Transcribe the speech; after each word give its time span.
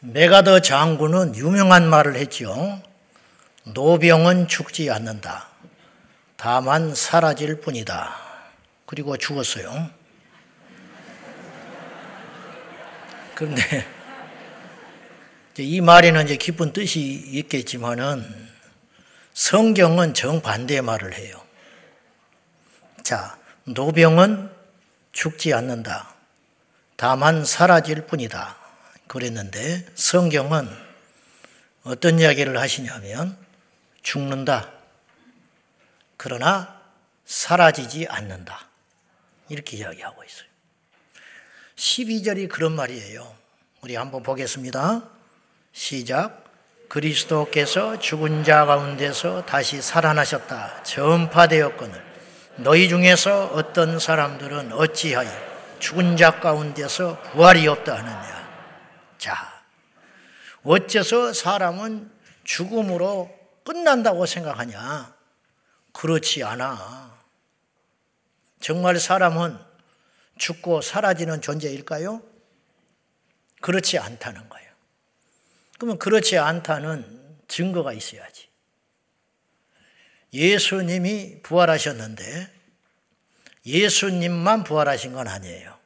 메가더 0.00 0.60
장군은 0.60 1.36
유명한 1.36 1.88
말을 1.88 2.16
했지요. 2.16 2.80
노병은 3.64 4.48
죽지 4.48 4.90
않는다. 4.90 5.48
다만 6.36 6.94
사라질 6.94 7.60
뿐이다. 7.60 8.16
그리고 8.86 9.16
죽었어요. 9.18 9.90
그런데 13.34 13.86
이 15.58 15.80
말에는 15.82 16.24
이제 16.24 16.36
깊은 16.36 16.72
뜻이 16.72 17.00
있겠지만은 17.00 18.24
성경은 19.34 20.14
정반대의 20.14 20.80
말을 20.80 21.14
해요. 21.14 21.40
자, 23.02 23.36
노병은 23.64 24.50
죽지 25.12 25.52
않는다. 25.52 26.14
다만 26.96 27.44
사라질 27.44 28.06
뿐이다. 28.06 28.59
그랬는데 29.10 29.84
성경은 29.96 30.68
어떤 31.82 32.20
이야기를 32.20 32.56
하시냐면 32.56 33.36
죽는다. 34.02 34.70
그러나 36.16 36.80
사라지지 37.24 38.06
않는다. 38.08 38.68
이렇게 39.48 39.78
이야기하고 39.78 40.22
있어요. 40.22 40.46
12절이 41.74 42.48
그런 42.48 42.76
말이에요. 42.76 43.34
우리 43.80 43.96
한번 43.96 44.22
보겠습니다. 44.22 45.02
시작. 45.72 46.44
그리스도께서 46.88 47.98
죽은 47.98 48.44
자 48.44 48.64
가운데서 48.64 49.44
다시 49.44 49.82
살아나셨다. 49.82 50.84
전파되었거늘 50.84 52.00
너희 52.58 52.88
중에서 52.88 53.46
어떤 53.46 53.98
사람들은 53.98 54.72
어찌하여 54.72 55.30
죽은 55.80 56.16
자 56.16 56.38
가운데서 56.38 57.20
부활이 57.32 57.66
없다 57.66 57.98
하느냐. 57.98 58.39
자, 59.20 59.62
어째서 60.62 61.34
사람은 61.34 62.10
죽음으로 62.42 63.30
끝난다고 63.64 64.24
생각하냐? 64.24 65.14
그렇지 65.92 66.42
않아. 66.42 67.20
정말 68.60 68.98
사람은 68.98 69.58
죽고 70.38 70.80
사라지는 70.80 71.42
존재일까요? 71.42 72.22
그렇지 73.60 73.98
않다는 73.98 74.48
거예요. 74.48 74.70
그러면 75.76 75.98
그렇지 75.98 76.38
않다는 76.38 77.36
증거가 77.46 77.92
있어야지. 77.92 78.48
예수님이 80.32 81.42
부활하셨는데 81.42 82.50
예수님만 83.66 84.64
부활하신 84.64 85.12
건 85.12 85.28
아니에요. 85.28 85.78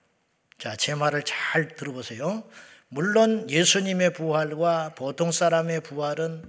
자, 0.58 0.76
제 0.76 0.94
말을 0.94 1.24
잘 1.24 1.74
들어보세요. 1.74 2.48
물론 2.94 3.50
예수님의 3.50 4.12
부활과 4.12 4.94
보통 4.94 5.32
사람의 5.32 5.80
부활은 5.80 6.48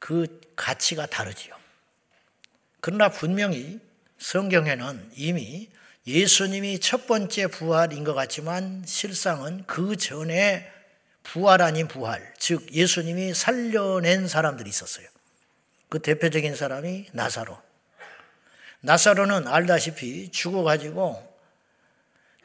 그 0.00 0.40
가치가 0.56 1.06
다르지요. 1.06 1.54
그러나 2.80 3.10
분명히 3.10 3.78
성경에는 4.18 5.12
이미 5.14 5.70
예수님이 6.04 6.80
첫 6.80 7.06
번째 7.06 7.46
부활인 7.46 8.02
것 8.02 8.12
같지만 8.12 8.82
실상은 8.86 9.62
그 9.68 9.94
전에 9.94 10.68
부활 11.22 11.62
아닌 11.62 11.86
부활, 11.86 12.34
즉 12.38 12.72
예수님이 12.72 13.32
살려낸 13.32 14.26
사람들이 14.26 14.68
있었어요. 14.68 15.06
그 15.88 16.00
대표적인 16.00 16.56
사람이 16.56 17.06
나사로. 17.12 17.56
나사로는 18.80 19.46
알다시피 19.46 20.28
죽어가지고 20.32 21.36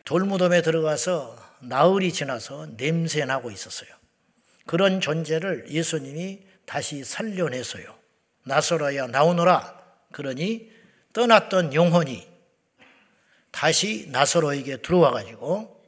돌무덤에 0.06 0.62
들어가서 0.62 1.51
나흘이 1.62 2.12
지나서 2.12 2.68
냄새나고 2.78 3.52
있었어요. 3.52 3.90
그런 4.66 5.02
존재를 5.02 5.66
예수님이 5.70 6.42
다시 6.66 7.04
살려내서요. 7.04 7.94
나서라야 8.44 9.08
나오너라. 9.08 9.80
그러니 10.12 10.72
떠났던 11.14 11.74
영혼이 11.74 12.28
다시 13.52 14.08
나서로에게 14.10 14.78
들어와 14.78 15.12
가지고 15.12 15.84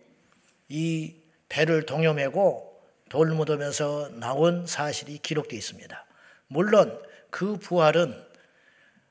이 0.70 1.16
배를 1.50 1.86
동여매고 1.86 2.74
돌무덤에서 3.10 4.10
나온 4.16 4.66
사실이 4.66 5.20
기록되어 5.20 5.58
있습니다. 5.58 6.06
물론 6.48 7.00
그 7.30 7.58
부활은 7.58 8.22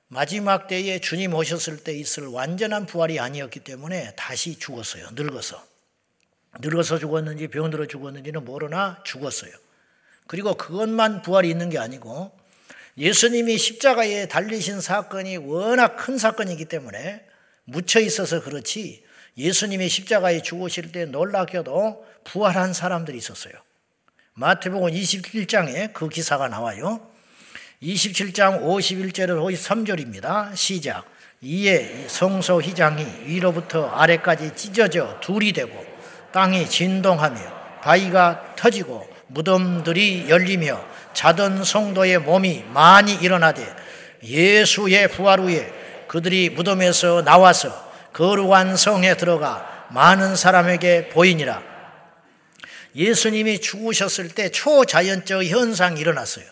마지막 0.09 0.67
때에 0.67 0.99
주님 0.99 1.33
오셨을 1.33 1.83
때 1.83 1.95
있을 1.95 2.27
완전한 2.27 2.85
부활이 2.85 3.19
아니었기 3.19 3.61
때문에 3.61 4.15
다시 4.17 4.59
죽었어요. 4.59 5.09
늙어서. 5.13 5.72
늙어서 6.61 6.99
죽었는지 6.99 7.49
병들어 7.49 7.87
죽었는지는 7.87 8.45
모르나 8.45 9.03
죽었어요. 9.05 9.53
그리고 10.27 10.55
그것만 10.55 11.23
부활이 11.23 11.49
있는 11.49 11.71
게 11.71 11.79
아니고 11.79 12.33
예수님이 12.97 13.57
십자가에 13.57 14.29
달리신 14.29 14.81
사건이 14.81 15.39
워낙 15.39 15.97
큰 15.97 16.19
사건이기 16.19 16.67
때문에 16.67 17.25
묻혀 17.65 18.01
있어서 18.01 18.43
그렇지 18.43 19.03
예수님이 19.37 19.89
십자가에 19.89 20.43
죽으실 20.43 20.93
때 20.93 21.07
놀랍게도 21.07 22.07
부활한 22.25 22.75
사람들이 22.75 23.17
있었어요. 23.17 23.55
마태복음 24.35 24.91
27장에 24.91 25.93
그 25.93 26.09
기사가 26.09 26.49
나와요. 26.49 27.11
27장 27.83 28.63
51절에서 28.63 29.43
53절입니다. 29.43 30.55
시작. 30.55 31.05
이에 31.41 32.07
성소 32.09 32.61
휘장이 32.61 33.05
위로부터 33.27 33.89
아래까지 33.89 34.55
찢어져 34.55 35.19
둘이 35.21 35.53
되고 35.53 35.92
땅이 36.33 36.69
진동하며 36.69 37.41
바위가 37.83 38.55
터지고 38.57 39.09
무덤들이 39.29 40.27
열리며 40.29 40.85
자던 41.15 41.65
성도의 41.65 42.19
몸이 42.19 42.65
많이 42.73 43.15
일어나되 43.15 43.67
예수의 44.23 45.09
부활 45.09 45.41
후에 45.41 45.73
그들이 46.09 46.51
무덤에서 46.51 47.23
나와서 47.23 47.93
거룩한 48.13 48.77
성에 48.77 49.17
들어가 49.17 49.87
많은 49.91 50.37
사람에게 50.37 51.09
보이니라. 51.09 51.63
예수님이 52.95 53.61
죽으셨을 53.61 54.29
때 54.29 54.51
초자연적 54.51 55.45
현상이 55.45 55.99
일어났어요. 56.01 56.45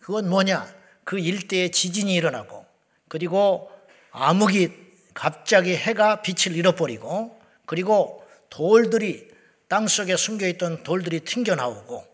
그건 0.00 0.28
뭐냐? 0.28 0.66
그 1.04 1.18
일대에 1.18 1.70
지진이 1.70 2.14
일어나고 2.14 2.64
그리고 3.08 3.70
암흑이 4.10 4.70
갑자기 5.12 5.76
해가 5.76 6.22
빛을 6.22 6.56
잃어버리고 6.56 7.38
그리고 7.66 8.23
돌들이 8.54 9.26
땅 9.66 9.88
속에 9.88 10.16
숨겨 10.16 10.46
있던 10.46 10.84
돌들이 10.84 11.20
튕겨 11.20 11.56
나오고 11.56 12.04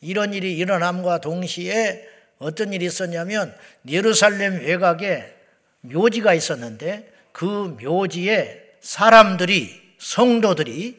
이런 0.00 0.32
일이 0.32 0.56
일어남과 0.56 1.20
동시에 1.20 2.02
어떤 2.38 2.72
일이 2.72 2.86
있었냐면 2.86 3.54
예루살렘 3.86 4.60
외곽에 4.60 5.34
묘지가 5.82 6.32
있었는데 6.32 7.12
그 7.32 7.76
묘지에 7.82 8.62
사람들이 8.80 9.82
성도들이 9.98 10.96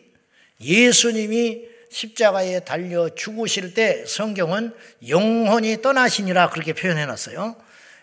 예수님이 0.61 1.65
십자가에 1.89 2.59
달려 2.59 3.09
죽으실 3.09 3.73
때 3.73 4.05
성경은 4.05 4.75
영혼이 5.07 5.81
떠나시니라 5.81 6.51
그렇게 6.51 6.73
표현해 6.73 7.07
놨어요. 7.07 7.55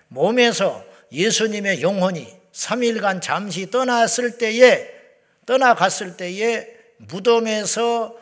몸에서 0.09 0.85
예수님의 1.13 1.83
영혼이 1.83 2.27
3일간 2.53 3.23
잠시 3.23 3.71
떠났을 3.71 4.39
때에 4.39 4.94
떠나갔을 5.47 6.17
때에 6.17 6.67
무덤에서 6.99 8.17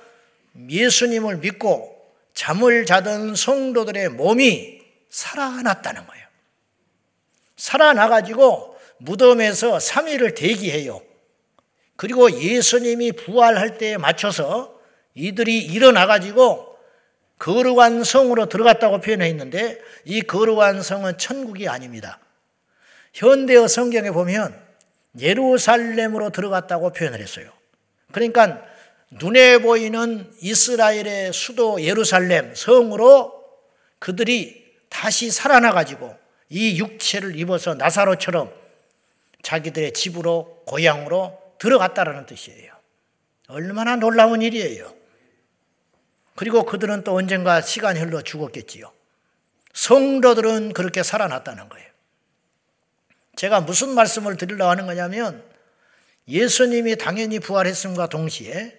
예수님을 0.69 1.38
믿고 1.38 1.93
잠을 2.34 2.87
자던 2.87 3.34
성도들의 3.34 4.10
몸이 4.10 4.83
살아났다는 5.10 6.06
거예요. 6.06 6.27
살아나가지고 7.56 8.77
무덤에서 8.99 9.78
3일을 9.78 10.34
대기해요. 10.34 11.00
그리고 11.97 12.31
예수님이 12.31 13.12
부활할 13.12 13.78
때에 13.78 13.97
맞춰서 13.97 14.81
이들이 15.15 15.59
일어나가지고 15.59 16.72
거룩한 17.38 18.05
성으로 18.05 18.46
들어갔다고 18.46 19.00
표현해 19.00 19.29
있는데 19.31 19.79
이 20.05 20.23
거룩한 20.23 20.82
성은 20.82 21.19
천국이 21.19 21.69
아닙니다. 21.69 22.19
현대어 23.12 23.69
성경에 23.69 24.11
보면 24.11 24.58
예루살렘으로 25.19 26.31
들어갔다고 26.31 26.93
표현을 26.93 27.20
했어요. 27.20 27.50
그러니까 28.12 28.62
눈에 29.11 29.59
보이는 29.59 30.31
이스라엘의 30.41 31.32
수도 31.32 31.82
예루살렘 31.82 32.55
성으로 32.55 33.43
그들이 33.99 34.62
다시 34.88 35.31
살아나가지고 35.31 36.17
이 36.49 36.79
육체를 36.79 37.38
입어서 37.38 37.75
나사로처럼 37.75 38.53
자기들의 39.43 39.93
집으로 39.93 40.62
고향으로 40.67 41.38
들어갔다라는 41.58 42.26
뜻이에요. 42.26 42.73
얼마나 43.49 43.97
놀라운 43.97 44.43
일이에요. 44.43 44.94
그리고 46.35 46.65
그들은 46.65 47.05
또 47.05 47.15
언젠가 47.15 47.61
시간이 47.61 48.00
흘러 48.00 48.23
죽었겠지요. 48.23 48.91
성도들은 49.75 50.73
그렇게 50.73 51.03
살아났다는 51.03 51.69
거예요. 51.69 51.92
제가 53.37 53.62
무슨 53.62 53.90
말씀을 53.90 54.37
드리려고 54.37 54.70
하는 54.70 54.87
거냐면 54.87 55.43
예수님이 56.29 56.96
당연히 56.96 57.38
부활했음과 57.40 58.08
동시에 58.08 58.79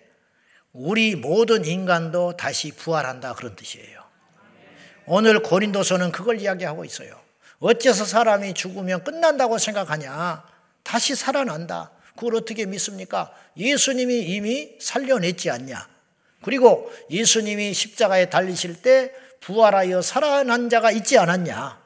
우리 0.71 1.15
모든 1.15 1.65
인간도 1.65 2.37
다시 2.37 2.71
부활한다 2.71 3.33
그런 3.35 3.55
뜻이에요. 3.55 4.03
오늘 5.05 5.41
고린도서는 5.41 6.11
그걸 6.11 6.39
이야기하고 6.39 6.85
있어요. 6.85 7.19
어째서 7.59 8.05
사람이 8.05 8.53
죽으면 8.53 9.03
끝난다고 9.03 9.57
생각하냐? 9.57 10.43
다시 10.83 11.15
살아난다. 11.15 11.91
그걸 12.15 12.35
어떻게 12.35 12.65
믿습니까? 12.65 13.33
예수님이 13.57 14.21
이미 14.21 14.71
살려냈지 14.79 15.49
않냐? 15.49 15.87
그리고 16.41 16.91
예수님이 17.09 17.73
십자가에 17.73 18.29
달리실 18.29 18.81
때 18.81 19.11
부활하여 19.39 20.01
살아난 20.01 20.69
자가 20.69 20.91
있지 20.91 21.17
않았냐? 21.17 21.82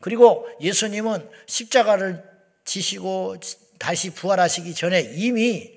그리고 0.00 0.48
예수님은 0.60 1.28
십자가를 1.46 2.22
지시고 2.64 3.36
다시 3.78 4.10
부활하시기 4.10 4.74
전에 4.74 5.12
이미 5.14 5.70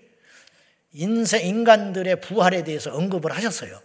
인생 0.94 1.46
인간들의 1.46 2.22
부활에 2.22 2.64
대해서 2.64 2.92
언급을 2.92 3.36
하셨어요. 3.36 3.80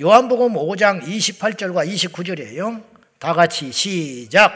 요한복음 0.00 0.54
5장 0.54 1.02
28절과 1.02 1.88
29절이에요. 1.88 2.82
다 3.18 3.32
같이 3.32 3.72
시작. 3.72 4.52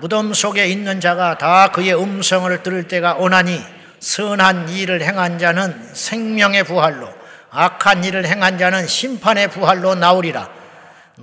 무덤 0.00 0.32
속에 0.32 0.66
있는 0.66 1.00
자가 1.00 1.38
다 1.38 1.70
그의 1.70 1.94
음성을 1.94 2.62
들을 2.62 2.86
때가 2.86 3.14
오나니 3.14 3.60
선한 4.00 4.68
일을 4.68 5.02
행한 5.02 5.38
자는 5.38 5.94
생명의 5.94 6.64
부활로 6.64 7.12
악한 7.50 8.04
일을 8.04 8.26
행한 8.26 8.58
자는 8.58 8.86
심판의 8.86 9.50
부활로 9.50 9.94
나오리라. 9.94 10.57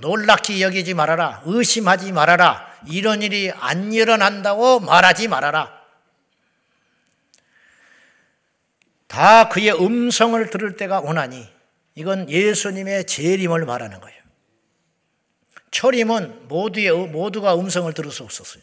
놀랍게 0.00 0.60
여기지 0.60 0.94
말아라. 0.94 1.42
의심하지 1.44 2.12
말아라. 2.12 2.66
이런 2.88 3.22
일이 3.22 3.50
안 3.50 3.92
일어난다고 3.92 4.80
말하지 4.80 5.28
말아라. 5.28 5.76
다 9.06 9.48
그의 9.48 9.72
음성을 9.72 10.50
들을 10.50 10.76
때가 10.76 11.00
오나니 11.00 11.48
이건 11.94 12.28
예수님의 12.28 13.06
재림을 13.06 13.64
말하는 13.64 14.00
거예요. 14.00 14.16
초림은 15.70 16.48
모두의, 16.48 16.90
모두가 17.08 17.54
음성을 17.54 17.92
들을 17.92 18.10
수 18.10 18.22
없었어요. 18.22 18.62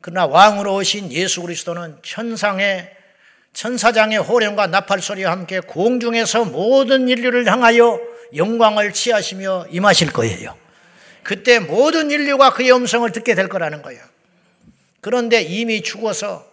그러나 0.00 0.26
왕으로 0.26 0.76
오신 0.76 1.12
예수 1.12 1.42
그리스도는 1.42 1.98
천상의 2.02 2.96
천사장의 3.52 4.18
호령과 4.18 4.68
나팔 4.68 5.00
소리와 5.00 5.32
함께 5.32 5.60
공중에서 5.60 6.44
모든 6.44 7.08
인류를 7.08 7.50
향하여 7.50 7.98
영광을 8.34 8.92
취하시며 8.92 9.66
임하실 9.70 10.12
거예요. 10.12 10.56
그때 11.22 11.58
모든 11.58 12.10
인류가 12.10 12.52
그의 12.52 12.72
음성을 12.72 13.10
듣게 13.12 13.34
될 13.34 13.48
거라는 13.48 13.82
거예요. 13.82 14.02
그런데 15.00 15.42
이미 15.42 15.82
죽어서 15.82 16.46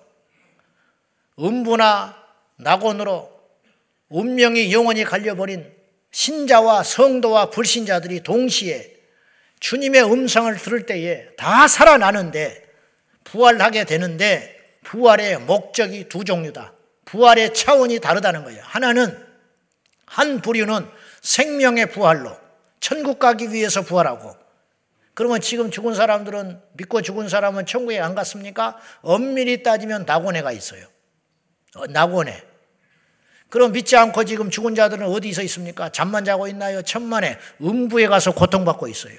음부나 1.40 2.16
낙원으로 2.58 3.32
운명이 4.10 4.72
영원히 4.72 5.04
갈려버린 5.04 5.74
신자와 6.12 6.84
성도와 6.84 7.50
불신자들이 7.50 8.22
동시에 8.22 8.96
주님의 9.60 10.04
음성을 10.12 10.56
들을 10.58 10.86
때에 10.86 11.28
다 11.38 11.68
살아나는데 11.68 12.64
부활하게 13.24 13.84
되는데 13.84 14.56
부활의 14.84 15.40
목적이 15.40 16.08
두 16.08 16.24
종류다. 16.24 16.74
부활의 17.06 17.54
차원이 17.54 18.00
다르다는 18.00 18.44
거예요. 18.44 18.62
하나는 18.64 19.26
한 20.06 20.42
부류는 20.42 20.88
생명의 21.26 21.88
부활로 21.88 22.38
천국 22.80 23.18
가기 23.18 23.52
위해서 23.52 23.82
부활하고 23.82 24.36
그러면 25.16 25.42
지금 25.42 25.72
죽은 25.72 25.96
사람들은 25.96 26.62
믿고 26.74 27.02
죽은 27.02 27.30
사람은 27.30 27.66
천국에 27.66 28.00
안 28.00 28.14
갔습니까? 28.14 28.78
엄밀히 29.02 29.64
따지면 29.64 30.06
낙원에 30.06 30.42
가 30.44 30.52
있어요. 30.52 30.86
어, 31.76 31.88
낙원에. 31.88 32.44
그럼 33.50 33.72
믿지 33.72 33.96
않고 33.96 34.26
지금 34.26 34.50
죽은 34.50 34.76
자들은 34.76 35.08
어디서 35.08 35.42
있습니까? 35.44 35.90
잠만 35.90 36.26
자고 36.26 36.48
있나요? 36.48 36.82
천만에 36.82 37.40
음부에 37.62 38.08
가서 38.08 38.34
고통받고 38.34 38.88
있어요. 38.88 39.16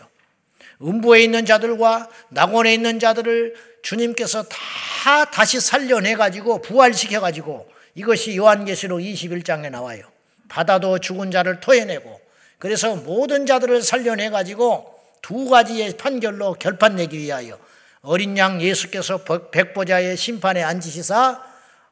음부에 0.83 1.23
있는 1.23 1.47
자들과 1.47 2.09
낙원에 2.29 2.75
있는 2.75 3.01
자들을 3.01 3.57
주님께서 3.83 4.45
다 4.45 5.25
다시 5.25 5.59
살려내 5.61 6.15
가지고 6.15 6.61
부활시켜 6.61 7.21
가지고 7.21 7.69
이것이 7.95 8.37
요한계시록 8.37 9.01
21장에 9.01 9.71
나와요. 9.71 10.16
바다도 10.49 10.99
죽은 10.99 11.31
자를 11.31 11.61
토해내고 11.61 12.21
그래서 12.59 12.97
모든 12.97 13.47
자들을 13.47 13.83
살려내 13.83 14.31
가지고 14.31 14.95
두 15.23 15.49
가지의 15.49 15.97
판결로 15.97 16.55
결판 16.55 16.97
내기 16.97 17.19
위하여 17.19 17.59
어린 18.03 18.39
양 18.39 18.63
예수께서 18.63 19.25
백보자의 19.51 20.17
심판에 20.17 20.63
앉으시사 20.63 21.43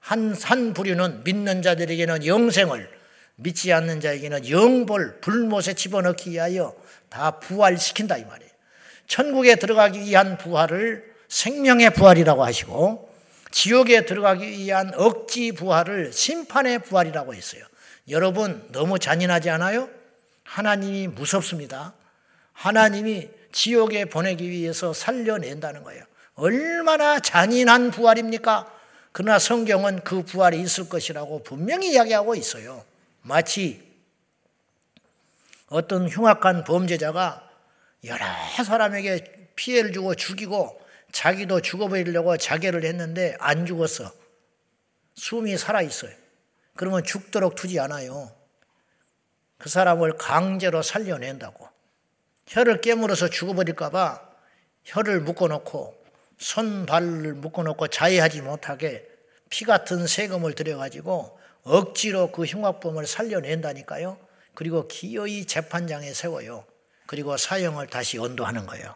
한, 0.00 0.36
한 0.42 0.74
부류는 0.74 1.24
믿는 1.24 1.62
자들에게는 1.62 2.26
영생을 2.26 2.88
믿지 3.36 3.72
않는 3.72 4.00
자에게는 4.00 4.48
영벌 4.48 5.20
불못에 5.20 5.74
집어넣기 5.74 6.30
위하여 6.30 6.74
다 7.08 7.32
부활시킨다 7.40 8.16
이 8.16 8.24
말이에요. 8.24 8.50
천국에 9.06 9.56
들어가기 9.56 10.00
위한 10.00 10.38
부활을 10.38 11.12
생명의 11.28 11.90
부활이라고 11.94 12.44
하시고 12.44 13.12
지옥에 13.50 14.04
들어가기 14.04 14.46
위한 14.46 14.92
억지 14.94 15.52
부활을 15.52 16.12
심판의 16.12 16.80
부활이라고 16.80 17.34
했어요. 17.34 17.64
여러분 18.08 18.66
너무 18.72 18.98
잔인하지 18.98 19.50
않아요? 19.50 19.88
하나님이 20.44 21.08
무섭습니다. 21.08 21.94
하나님이 22.52 23.28
지옥에 23.52 24.04
보내기 24.06 24.50
위해서 24.50 24.92
살려낸다는 24.92 25.82
거예요. 25.84 26.04
얼마나 26.34 27.20
잔인한 27.20 27.90
부활입니까? 27.90 28.72
그러나 29.12 29.38
성경은 29.38 30.00
그 30.00 30.22
부활이 30.22 30.60
있을 30.60 30.88
것이라고 30.88 31.44
분명히 31.44 31.92
이야기하고 31.92 32.34
있어요. 32.34 32.84
마치 33.22 33.82
어떤 35.68 36.08
흉악한 36.08 36.64
범죄자가 36.64 37.48
여러 38.04 38.24
사람에게 38.64 39.50
피해를 39.56 39.92
주고 39.92 40.14
죽이고 40.14 40.80
자기도 41.12 41.60
죽어버리려고 41.60 42.36
자결을 42.36 42.84
했는데 42.84 43.36
안 43.38 43.66
죽었어. 43.66 44.12
숨이 45.14 45.56
살아있어요. 45.56 46.23
그러면 46.76 47.04
죽도록 47.04 47.54
두지 47.54 47.78
않아요. 47.80 48.32
그 49.58 49.68
사람을 49.68 50.16
강제로 50.16 50.82
살려낸다고. 50.82 51.68
혀를 52.46 52.80
깨물어서 52.80 53.28
죽어버릴까봐 53.28 54.20
혀를 54.84 55.20
묶어놓고 55.20 56.04
손, 56.38 56.84
발을 56.84 57.34
묶어놓고 57.34 57.88
자해하지 57.88 58.42
못하게 58.42 59.08
피 59.48 59.64
같은 59.64 60.06
세금을 60.06 60.54
들여가지고 60.54 61.38
억지로 61.62 62.30
그 62.32 62.44
흉악범을 62.44 63.06
살려낸다니까요. 63.06 64.18
그리고 64.54 64.86
기어이 64.86 65.46
재판장에 65.46 66.12
세워요. 66.12 66.66
그리고 67.06 67.36
사형을 67.36 67.86
다시 67.86 68.18
언도하는 68.18 68.66
거예요. 68.66 68.94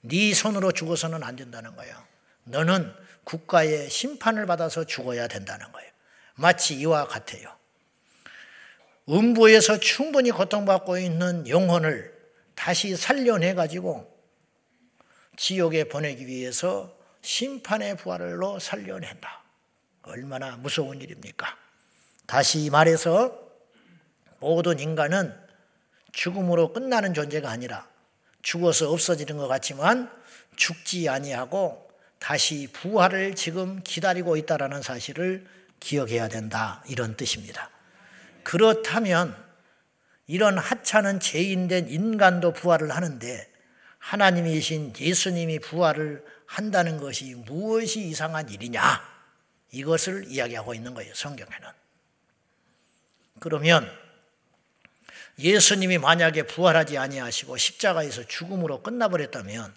네 0.00 0.32
손으로 0.32 0.72
죽어서는 0.72 1.22
안 1.22 1.36
된다는 1.36 1.74
거예요. 1.76 1.96
너는 2.44 2.92
국가의 3.24 3.90
심판을 3.90 4.46
받아서 4.46 4.84
죽어야 4.84 5.28
된다는 5.28 5.70
거예요. 5.72 5.90
마치 6.34 6.74
이와 6.74 7.06
같아요. 7.06 7.54
음부에서 9.08 9.78
충분히 9.80 10.30
고통받고 10.30 10.98
있는 10.98 11.48
영혼을 11.48 12.14
다시 12.54 12.96
살려내 12.96 13.54
가지고 13.54 14.10
지옥에 15.36 15.84
보내기 15.84 16.26
위해서 16.26 16.96
심판의 17.20 17.96
부활로 17.96 18.58
살려낸다. 18.58 19.42
얼마나 20.02 20.56
무서운 20.56 21.00
일입니까? 21.00 21.56
다시 22.26 22.70
말해서 22.70 23.40
모든 24.38 24.78
인간은 24.78 25.34
죽음으로 26.12 26.72
끝나는 26.72 27.14
존재가 27.14 27.50
아니라 27.50 27.88
죽어서 28.42 28.90
없어지는 28.90 29.36
것 29.36 29.48
같지만 29.48 30.10
죽지 30.56 31.08
아니하고 31.08 31.90
다시 32.18 32.68
부활을 32.72 33.34
지금 33.34 33.82
기다리고 33.82 34.36
있다라는 34.36 34.82
사실을 34.82 35.46
기억해야 35.84 36.28
된다. 36.28 36.82
이런 36.88 37.14
뜻입니다. 37.14 37.70
그렇다면 38.42 39.36
이런 40.26 40.56
하찮은 40.56 41.20
죄인된 41.20 41.90
인간도 41.90 42.54
부활을 42.54 42.90
하는데 42.90 43.52
하나님이신 43.98 44.94
예수님이 44.98 45.58
부활을 45.58 46.24
한다는 46.46 46.98
것이 46.98 47.34
무엇이 47.34 48.00
이상한 48.08 48.48
일이냐? 48.48 48.82
이것을 49.72 50.24
이야기하고 50.28 50.72
있는 50.72 50.94
거예요, 50.94 51.12
성경에는. 51.14 51.68
그러면 53.40 53.90
예수님이 55.38 55.98
만약에 55.98 56.44
부활하지 56.44 56.96
아니하시고 56.96 57.56
십자가에서 57.56 58.26
죽음으로 58.26 58.82
끝나버렸다면 58.82 59.74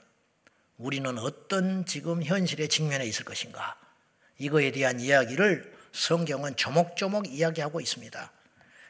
우리는 0.77 1.17
어떤 1.17 1.85
지금 1.85 2.23
현실에 2.23 2.67
직면해 2.67 3.05
있을 3.05 3.25
것인가? 3.25 3.75
이거에 4.37 4.71
대한 4.71 4.99
이야기를 4.99 5.76
성경은 5.91 6.55
조목조목 6.55 7.27
이야기하고 7.27 7.81
있습니다. 7.81 8.31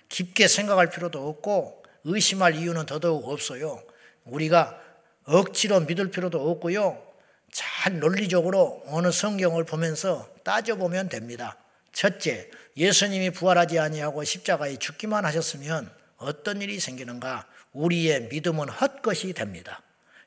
깊게 0.09 0.47
생각할 0.47 0.89
필요도 0.89 1.27
없고 1.27 1.83
의심할 2.03 2.55
이유는 2.55 2.85
더더욱 2.85 3.27
없어요. 3.29 3.81
우리가 4.25 4.79
억지로 5.25 5.81
믿을 5.81 6.11
필요도 6.11 6.49
없고요. 6.51 7.03
잘 7.51 7.99
논리적으로 7.99 8.83
어느 8.87 9.11
성경을 9.11 9.65
보면서 9.65 10.29
따져보면 10.43 11.09
됩니다. 11.09 11.57
첫째, 11.91 12.49
예수님이 12.75 13.31
부활하지 13.31 13.79
아니하고 13.79 14.23
십자가에 14.23 14.77
죽기만 14.77 15.25
하셨으면 15.25 15.91
어떤 16.17 16.61
일이 16.61 16.79
생기는가? 16.79 17.47
우리의 17.73 18.27
믿음은 18.29 18.69
헛것이 18.69 19.33
됩니다. 19.33 19.81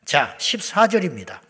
자, 0.04 0.36
14절입니다. 0.38 1.40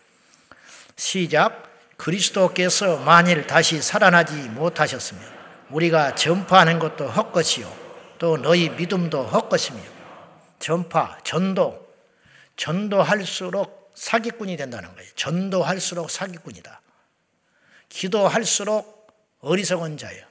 시작. 0.95 1.70
그리스도께서 2.01 2.97
만일 2.97 3.45
다시 3.45 3.79
살아나지 3.79 4.33
못하셨으면 4.33 5.21
우리가 5.69 6.15
전파하는 6.15 6.79
것도 6.79 7.07
헛것이요. 7.07 7.71
또 8.17 8.37
너희 8.37 8.69
믿음도 8.69 9.23
헛것이며 9.23 9.79
전파, 10.57 11.17
전도, 11.23 11.87
전도할수록 12.55 13.91
사기꾼이 13.93 14.57
된다는 14.57 14.93
거예요. 14.95 15.09
전도할수록 15.15 16.09
사기꾼이다. 16.09 16.81
기도할수록 17.89 19.07
어리석은 19.41 19.97
자예요. 19.97 20.25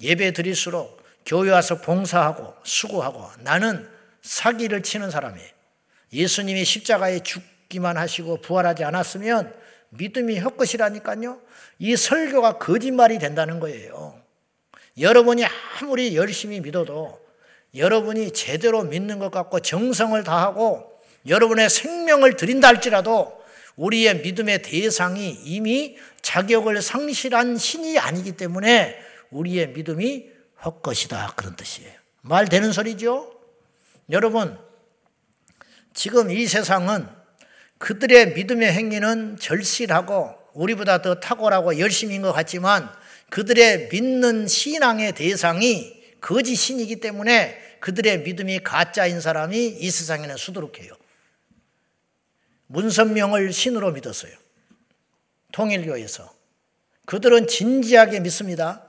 예배 0.00 0.32
드릴수록 0.32 1.02
교회 1.26 1.50
와서 1.50 1.80
봉사하고 1.80 2.54
수고하고 2.62 3.28
나는 3.40 3.90
사기를 4.22 4.84
치는 4.84 5.10
사람이에요. 5.10 5.48
예수님이 6.12 6.64
십자가에 6.64 7.20
죽기만 7.20 7.96
하시고 7.96 8.40
부활하지 8.40 8.84
않았으면 8.84 9.61
믿음이 9.92 10.38
헛것이라니까요. 10.38 11.40
이 11.78 11.96
설교가 11.96 12.58
거짓말이 12.58 13.18
된다는 13.18 13.60
거예요. 13.60 14.20
여러분이 14.98 15.44
아무리 15.44 16.16
열심히 16.16 16.60
믿어도 16.60 17.20
여러분이 17.74 18.32
제대로 18.32 18.82
믿는 18.82 19.18
것 19.18 19.30
같고 19.30 19.60
정성을 19.60 20.22
다하고 20.24 21.00
여러분의 21.26 21.70
생명을 21.70 22.36
드린다 22.36 22.68
할지라도 22.68 23.42
우리의 23.76 24.20
믿음의 24.20 24.62
대상이 24.62 25.30
이미 25.44 25.96
자격을 26.20 26.82
상실한 26.82 27.56
신이 27.56 27.98
아니기 27.98 28.32
때문에 28.32 28.98
우리의 29.30 29.70
믿음이 29.70 30.30
헛것이다. 30.64 31.34
그런 31.36 31.56
뜻이에요. 31.56 31.92
말 32.20 32.46
되는 32.48 32.70
소리죠? 32.72 33.32
여러분, 34.10 34.58
지금 35.94 36.30
이 36.30 36.46
세상은 36.46 37.08
그들의 37.82 38.34
믿음의 38.34 38.72
행위는 38.72 39.38
절실하고 39.40 40.32
우리보다 40.52 41.02
더 41.02 41.16
탁월하고 41.18 41.80
열심인 41.80 42.22
것 42.22 42.32
같지만 42.32 42.88
그들의 43.28 43.88
믿는 43.90 44.46
신앙의 44.46 45.16
대상이 45.16 46.00
거짓 46.20 46.54
신이기 46.54 47.00
때문에 47.00 47.78
그들의 47.80 48.20
믿음이 48.20 48.60
가짜인 48.60 49.20
사람이 49.20 49.66
이 49.66 49.90
세상에는 49.90 50.36
수두룩해요. 50.36 50.92
문선명을 52.68 53.52
신으로 53.52 53.90
믿었어요. 53.90 54.32
통일교에서. 55.50 56.32
그들은 57.06 57.48
진지하게 57.48 58.20
믿습니다. 58.20 58.86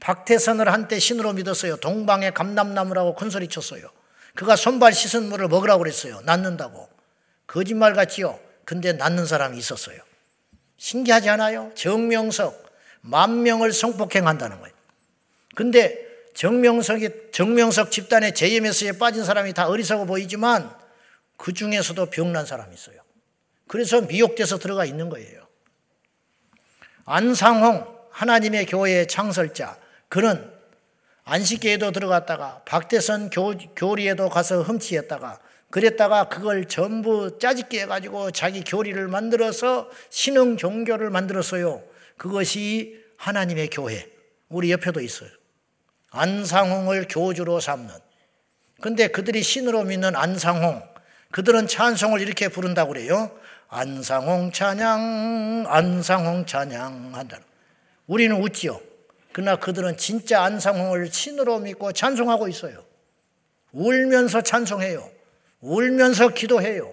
박태선을 0.00 0.72
한때 0.72 0.98
신으로 0.98 1.34
믿었어요. 1.34 1.76
동방의 1.76 2.34
감남나무라고 2.34 3.14
큰소리 3.14 3.46
쳤어요. 3.46 3.88
그가 4.34 4.56
손발 4.56 4.92
씻은 4.92 5.28
물을 5.28 5.46
먹으라고 5.46 5.78
그랬어요. 5.78 6.20
낫는다고. 6.22 6.97
거짓말 7.48 7.94
같지요? 7.94 8.38
근데 8.64 8.92
낫는 8.92 9.26
사람이 9.26 9.58
있었어요. 9.58 10.00
신기하지 10.76 11.30
않아요? 11.30 11.72
정명석, 11.74 12.70
만 13.00 13.42
명을 13.42 13.72
성폭행한다는 13.72 14.60
거예요. 14.60 14.76
근데 15.56 16.06
정명석이, 16.34 17.32
정명석 17.32 17.90
집단의 17.90 18.34
JMS에 18.34 18.92
빠진 18.92 19.24
사람이 19.24 19.54
다 19.54 19.66
어리석어 19.66 20.04
보이지만 20.04 20.72
그 21.36 21.52
중에서도 21.52 22.06
병난 22.10 22.46
사람이 22.46 22.72
있어요. 22.74 22.96
그래서 23.66 24.02
미혹돼서 24.02 24.58
들어가 24.58 24.84
있는 24.84 25.08
거예요. 25.08 25.48
안상홍, 27.06 27.86
하나님의 28.10 28.66
교회의 28.66 29.08
창설자, 29.08 29.78
그는 30.08 30.52
안식계에도 31.24 31.92
들어갔다가 31.92 32.62
박대선 32.66 33.30
교, 33.30 33.56
교리에도 33.74 34.28
가서 34.28 34.62
흠치했다가 34.62 35.40
그랬다가 35.70 36.28
그걸 36.28 36.66
전부 36.66 37.38
짜집게 37.38 37.82
해가지고 37.82 38.30
자기 38.30 38.62
교리를 38.64 39.06
만들어서 39.08 39.90
신흥 40.10 40.56
종교를 40.56 41.10
만들었어요. 41.10 41.82
그것이 42.16 43.04
하나님의 43.16 43.68
교회. 43.70 44.08
우리 44.48 44.70
옆에도 44.72 45.00
있어요. 45.00 45.28
안상홍을 46.10 47.06
교주로 47.08 47.60
삼는. 47.60 47.90
근데 48.80 49.08
그들이 49.08 49.42
신으로 49.42 49.84
믿는 49.84 50.16
안상홍, 50.16 50.82
그들은 51.32 51.66
찬송을 51.66 52.20
이렇게 52.20 52.48
부른다고 52.48 52.92
그래요. 52.92 53.30
안상홍 53.68 54.52
찬양, 54.52 55.66
안상홍 55.68 56.46
찬양 56.46 57.10
한다. 57.14 57.38
우리는 58.06 58.40
웃지요. 58.40 58.80
그러나 59.32 59.56
그들은 59.56 59.98
진짜 59.98 60.42
안상홍을 60.42 61.12
신으로 61.12 61.58
믿고 61.58 61.92
찬송하고 61.92 62.48
있어요. 62.48 62.82
울면서 63.72 64.40
찬송해요. 64.40 65.17
울면서 65.60 66.28
기도해요. 66.28 66.92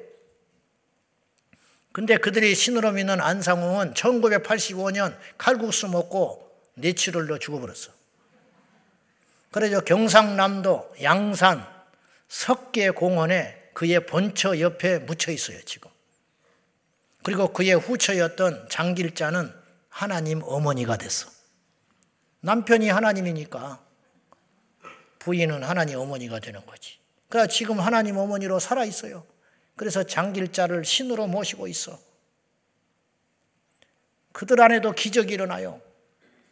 근데 1.92 2.18
그들이 2.18 2.56
신으로 2.56 2.92
믿는 2.92 3.22
안상홍은 3.22 3.94
1985년 3.94 5.18
칼국수 5.38 5.88
먹고 5.88 6.52
뇌출혈로 6.74 7.40
죽어버렸어. 7.40 7.94
그래서 9.52 9.80
경상남도 9.80 10.96
양산 11.04 11.66
석계공원에 12.28 13.70
그의 13.74 14.06
본처 14.06 14.60
옆에 14.60 15.00
묻혀 15.00 15.32
있어요, 15.32 15.62
지금. 15.64 15.90
그리고 17.24 17.54
그의 17.54 17.74
후처였던 17.76 18.68
장길자는 18.70 19.54
하나님 19.90 20.42
어머니가 20.44 20.98
됐어. 20.98 21.30
남편이 22.42 22.90
하나님이니까 22.90 23.82
부인은 25.20 25.64
하나님 25.64 26.00
어머니가 26.00 26.40
되는 26.40 26.66
거지. 26.66 27.00
그러니까 27.36 27.52
지금 27.52 27.82
하나님 27.82 28.16
어머니로 28.16 28.60
살아 28.60 28.86
있어요. 28.86 29.26
그래서 29.76 30.04
장길자를 30.04 30.86
신으로 30.86 31.28
모시고 31.28 31.68
있어. 31.68 32.00
그들 34.32 34.62
안에도 34.62 34.94
기적이 34.94 35.34
일어나요. 35.34 35.82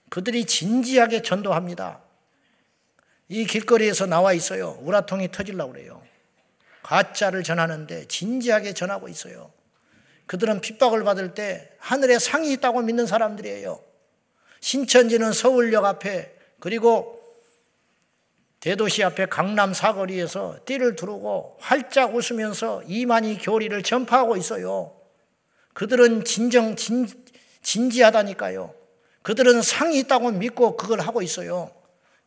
그들이 0.09 0.43
진지하게 0.43 1.21
전도합니다. 1.21 2.01
이 3.29 3.45
길거리에서 3.45 4.07
나와 4.07 4.33
있어요. 4.33 4.77
우라통이 4.81 5.31
터질라고 5.31 5.71
그래요. 5.71 6.03
가짜를 6.83 7.43
전하는데 7.43 8.09
진지하게 8.09 8.73
전하고 8.73 9.07
있어요. 9.07 9.53
그들은 10.25 10.59
핍박을 10.59 11.05
받을 11.05 11.33
때 11.33 11.71
하늘에 11.79 12.19
상이 12.19 12.51
있다고 12.51 12.81
믿는 12.81 13.07
사람들이에요. 13.07 13.81
신천지는 14.59 15.31
서울역 15.31 15.85
앞에 15.85 16.35
그리고 16.59 17.22
대도시 18.63 19.03
앞에 19.03 19.25
강남 19.25 19.73
사거리에서 19.73 20.57
띠를 20.63 20.95
두르고 20.95 21.57
활짝 21.59 22.15
웃으면서 22.15 22.81
이만희 22.87 23.39
교리를 23.39 23.83
전파하고 23.83 24.37
있어요. 24.37 24.95
그들은 25.73 26.23
진정 26.23 26.77
진, 26.77 27.05
진지하다니까요. 27.61 28.73
그들은 29.21 29.61
상이 29.61 29.99
있다고 29.99 30.31
믿고 30.31 30.77
그걸 30.77 31.01
하고 31.01 31.21
있어요. 31.21 31.75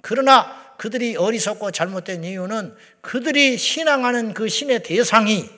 그러나 0.02 0.74
그들이 0.76 1.16
어리석고 1.16 1.70
잘못된 1.70 2.22
이유는 2.22 2.76
그들이 3.00 3.56
신앙하는 3.56 4.34
그 4.34 4.50
신의 4.50 4.82
대상이 4.82 5.48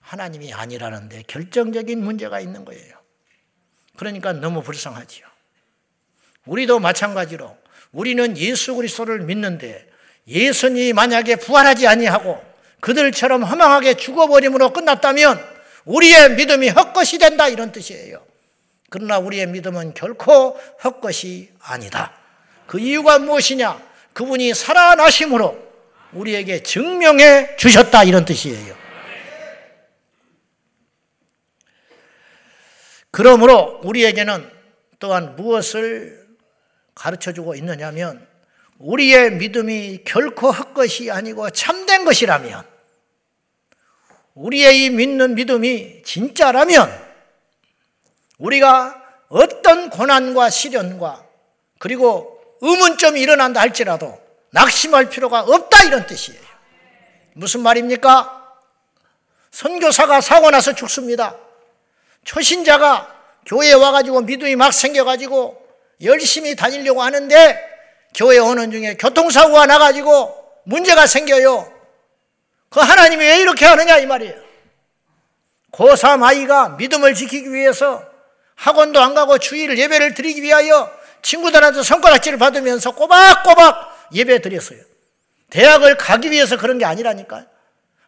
하나님이 0.00 0.52
아니라는데 0.52 1.22
결정적인 1.26 2.04
문제가 2.04 2.40
있는 2.40 2.66
거예요. 2.66 2.94
그러니까 3.96 4.34
너무 4.34 4.62
불쌍하지요. 4.62 5.26
우리도 6.44 6.78
마찬가지로 6.78 7.56
우리는 7.92 8.36
예수 8.36 8.74
그리스도를 8.74 9.20
믿는데 9.20 9.86
예수님이 10.26 10.92
만약에 10.92 11.36
부활하지 11.36 11.86
아니하고 11.86 12.42
그들처럼 12.80 13.42
허망하게 13.42 13.94
죽어버림으로 13.94 14.72
끝났다면 14.72 15.42
우리의 15.84 16.36
믿음이 16.36 16.68
헛것이 16.68 17.18
된다 17.18 17.48
이런 17.48 17.72
뜻이에요. 17.72 18.22
그러나 18.90 19.18
우리의 19.18 19.46
믿음은 19.48 19.94
결코 19.94 20.58
헛것이 20.84 21.50
아니다. 21.60 22.12
그 22.66 22.78
이유가 22.78 23.18
무엇이냐? 23.18 23.80
그분이 24.12 24.54
살아나심으로 24.54 25.68
우리에게 26.12 26.62
증명해 26.62 27.56
주셨다 27.56 28.04
이런 28.04 28.24
뜻이에요. 28.24 28.76
그러므로 33.10 33.80
우리에게는 33.82 34.50
또한 34.98 35.36
무엇을 35.36 36.17
가르쳐 36.98 37.32
주고 37.32 37.54
있느냐 37.54 37.92
면 37.92 38.26
우리의 38.78 39.32
믿음이 39.32 40.02
결코 40.04 40.50
헛것이 40.50 41.10
아니고 41.10 41.50
참된 41.50 42.04
것이라면 42.04 42.64
우리의 44.34 44.84
이 44.84 44.90
믿는 44.90 45.34
믿음이 45.34 46.02
진짜라면 46.02 47.08
우리가 48.38 49.02
어떤 49.28 49.90
고난과 49.90 50.50
시련과 50.50 51.24
그리고 51.78 52.40
의문점이 52.60 53.20
일어난다 53.20 53.60
할지라도 53.60 54.20
낙심할 54.50 55.08
필요가 55.10 55.40
없다 55.40 55.84
이런 55.84 56.06
뜻이에요. 56.06 56.40
무슨 57.34 57.60
말입니까? 57.60 58.34
선교사가 59.50 60.20
사고 60.20 60.50
나서 60.50 60.74
죽습니다. 60.74 61.36
초신자가 62.24 63.16
교회에 63.46 63.74
와가지고 63.74 64.22
믿음이 64.22 64.56
막 64.56 64.72
생겨가지고 64.72 65.67
열심히 66.02 66.54
다니려고 66.54 67.02
하는데 67.02 67.68
교회 68.14 68.38
오는 68.38 68.70
중에 68.70 68.94
교통사고가 68.94 69.66
나가지고 69.66 70.34
문제가 70.64 71.06
생겨요. 71.06 71.72
그 72.68 72.80
하나님이 72.80 73.24
왜 73.24 73.40
이렇게 73.40 73.64
하느냐 73.64 73.98
이 73.98 74.06
말이에요. 74.06 74.48
고3 75.72 76.22
아이가 76.22 76.70
믿음을 76.70 77.14
지키기 77.14 77.52
위해서 77.52 78.04
학원도 78.54 79.00
안 79.00 79.14
가고 79.14 79.38
주일 79.38 79.78
예배를 79.78 80.14
드리기 80.14 80.42
위하여 80.42 80.90
친구들한테 81.22 81.82
손가락질을 81.82 82.38
받으면서 82.38 82.92
꼬박꼬박 82.92 84.08
예배 84.14 84.40
드렸어요. 84.40 84.80
대학을 85.50 85.96
가기 85.96 86.30
위해서 86.30 86.56
그런 86.56 86.78
게 86.78 86.84
아니라니까요. 86.84 87.46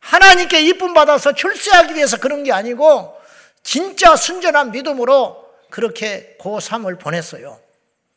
하나님께 0.01 0.63
이쁨 0.63 0.95
받아서 0.95 1.33
출세하기 1.33 1.95
위해서 1.95 2.17
그런 2.17 2.43
게 2.43 2.53
아니고 2.53 3.17
진짜 3.63 4.17
순전한 4.17 4.73
믿음으로 4.73 5.45
그렇게 5.71 6.37
고3을 6.41 6.99
보냈어요. 6.99 7.61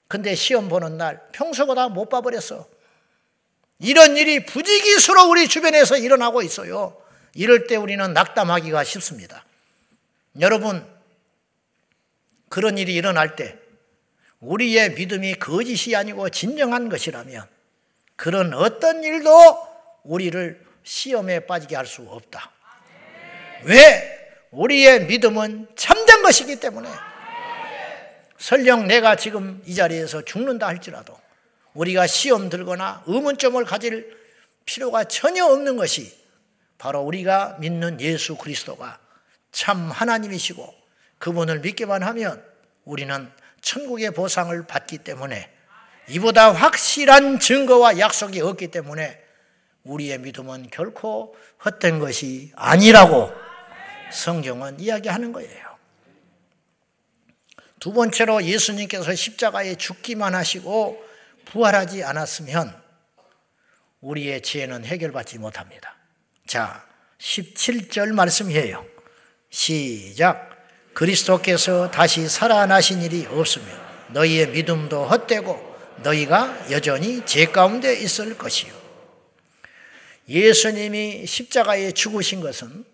근데 0.08 0.36
시험 0.36 0.70
보는 0.70 0.98
날 0.98 1.22
평소보다 1.32 1.90
못 1.90 2.10
봐버렸어. 2.10 2.68
이런 3.80 4.16
일이 4.16 4.46
부지기수로 4.46 5.30
우리 5.30 5.48
주변에서 5.48 5.98
일어나고 5.98 6.42
있어요. 6.42 7.02
이럴 7.34 7.68
때 7.68 7.76
우리는 7.76 8.14
낙담하기가 8.14 8.84
쉽습니다. 8.84 9.44
여러분, 10.40 10.86
그런 12.50 12.78
일이 12.78 12.94
일어날 12.94 13.36
때 13.36 13.58
우리의 14.40 14.94
믿음이 14.94 15.36
거짓이 15.36 15.96
아니고 15.96 16.30
진정한 16.30 16.90
것이라면 16.90 17.48
그런 18.16 18.54
어떤 18.54 19.04
일도 19.04 19.68
우리를 20.04 20.64
시험에 20.84 21.42
빠지게 21.42 21.76
할 21.76 21.86
수 21.86 22.04
없다. 22.04 22.52
왜? 23.64 24.20
우리의 24.52 25.06
믿음은 25.06 25.68
참된 25.76 26.22
것이기 26.22 26.60
때문에 26.60 26.90
설령 28.44 28.88
내가 28.88 29.16
지금 29.16 29.64
이 29.66 29.74
자리에서 29.74 30.26
죽는다 30.26 30.68
할지라도 30.68 31.18
우리가 31.76 32.08
시험 32.08 32.50
들거나 32.50 33.02
의문점을 33.08 33.64
가질 33.64 34.18
필요가 34.66 35.06
전혀 35.06 35.46
없는 35.46 35.78
것이 35.78 36.14
바로 36.78 37.00
우리가 37.04 37.56
믿는 37.62 38.02
예수 38.02 38.36
그리스도가 38.36 39.00
참 39.54 39.90
하나님이시고 39.90 40.76
그분을 41.20 41.62
믿기만 41.62 42.04
하면 42.04 42.44
우리는 42.84 43.32
천국의 43.62 44.12
보상을 44.12 44.62
받기 44.68 44.98
때문에 44.98 45.50
이보다 46.10 46.52
확실한 46.52 47.40
증거와 47.40 47.98
약속이 47.98 48.42
없기 48.42 48.72
때문에 48.72 49.24
우리의 49.86 50.18
믿음은 50.18 50.68
결코 50.70 51.34
헛된 51.64 52.00
것이 52.00 52.52
아니라고 52.58 53.32
성경은 54.12 54.82
이야기하는 54.82 55.32
거예요. 55.32 55.73
두 57.84 57.92
번째로 57.92 58.42
예수님께서 58.46 59.14
십자가에 59.14 59.76
죽기만 59.76 60.36
하시고 60.36 61.04
부활하지 61.44 62.06
않았으면 62.06 62.74
우리의 64.00 64.42
죄는 64.42 64.86
해결받지 64.86 65.38
못합니다. 65.38 65.94
자, 66.48 66.88
17절 67.18 68.14
말씀이에요. 68.14 68.86
시작. 69.50 70.66
그리스도께서 70.94 71.92
다시 71.92 72.30
살아나신 72.30 73.02
일이 73.02 73.26
없으면 73.26 73.68
너희의 74.12 74.52
믿음도 74.52 75.04
헛되고 75.06 75.76
너희가 76.04 76.72
여전히 76.72 77.26
죄 77.26 77.48
가운데 77.48 78.00
있을 78.00 78.38
것이요. 78.38 78.74
예수님이 80.30 81.26
십자가에 81.26 81.92
죽으신 81.92 82.40
것은 82.40 82.86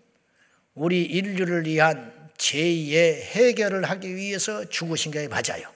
우리 0.74 1.04
인류를 1.04 1.64
위한 1.64 2.19
죄의 2.40 3.22
해결을 3.22 3.84
하기 3.84 4.16
위해서 4.16 4.64
죽으신 4.64 5.12
게 5.12 5.28
맞아요. 5.28 5.70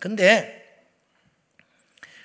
근데 0.00 0.84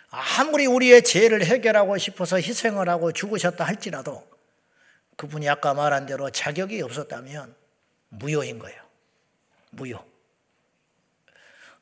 아무리 0.10 0.66
우리의 0.66 1.04
죄를 1.04 1.46
해결하고 1.46 2.00
싶어서 2.00 2.38
희생을 2.38 2.90
하고 2.90 3.12
죽으셨다 3.12 3.64
할지라도 3.64 4.28
그분이 5.16 5.48
아까 5.48 5.76
말한 5.76 6.08
대로 6.08 6.32
자격이 6.32 6.82
없었다면 6.82 7.56
무효인 8.10 8.58
거예요. 8.58 8.82
무효. 9.70 10.04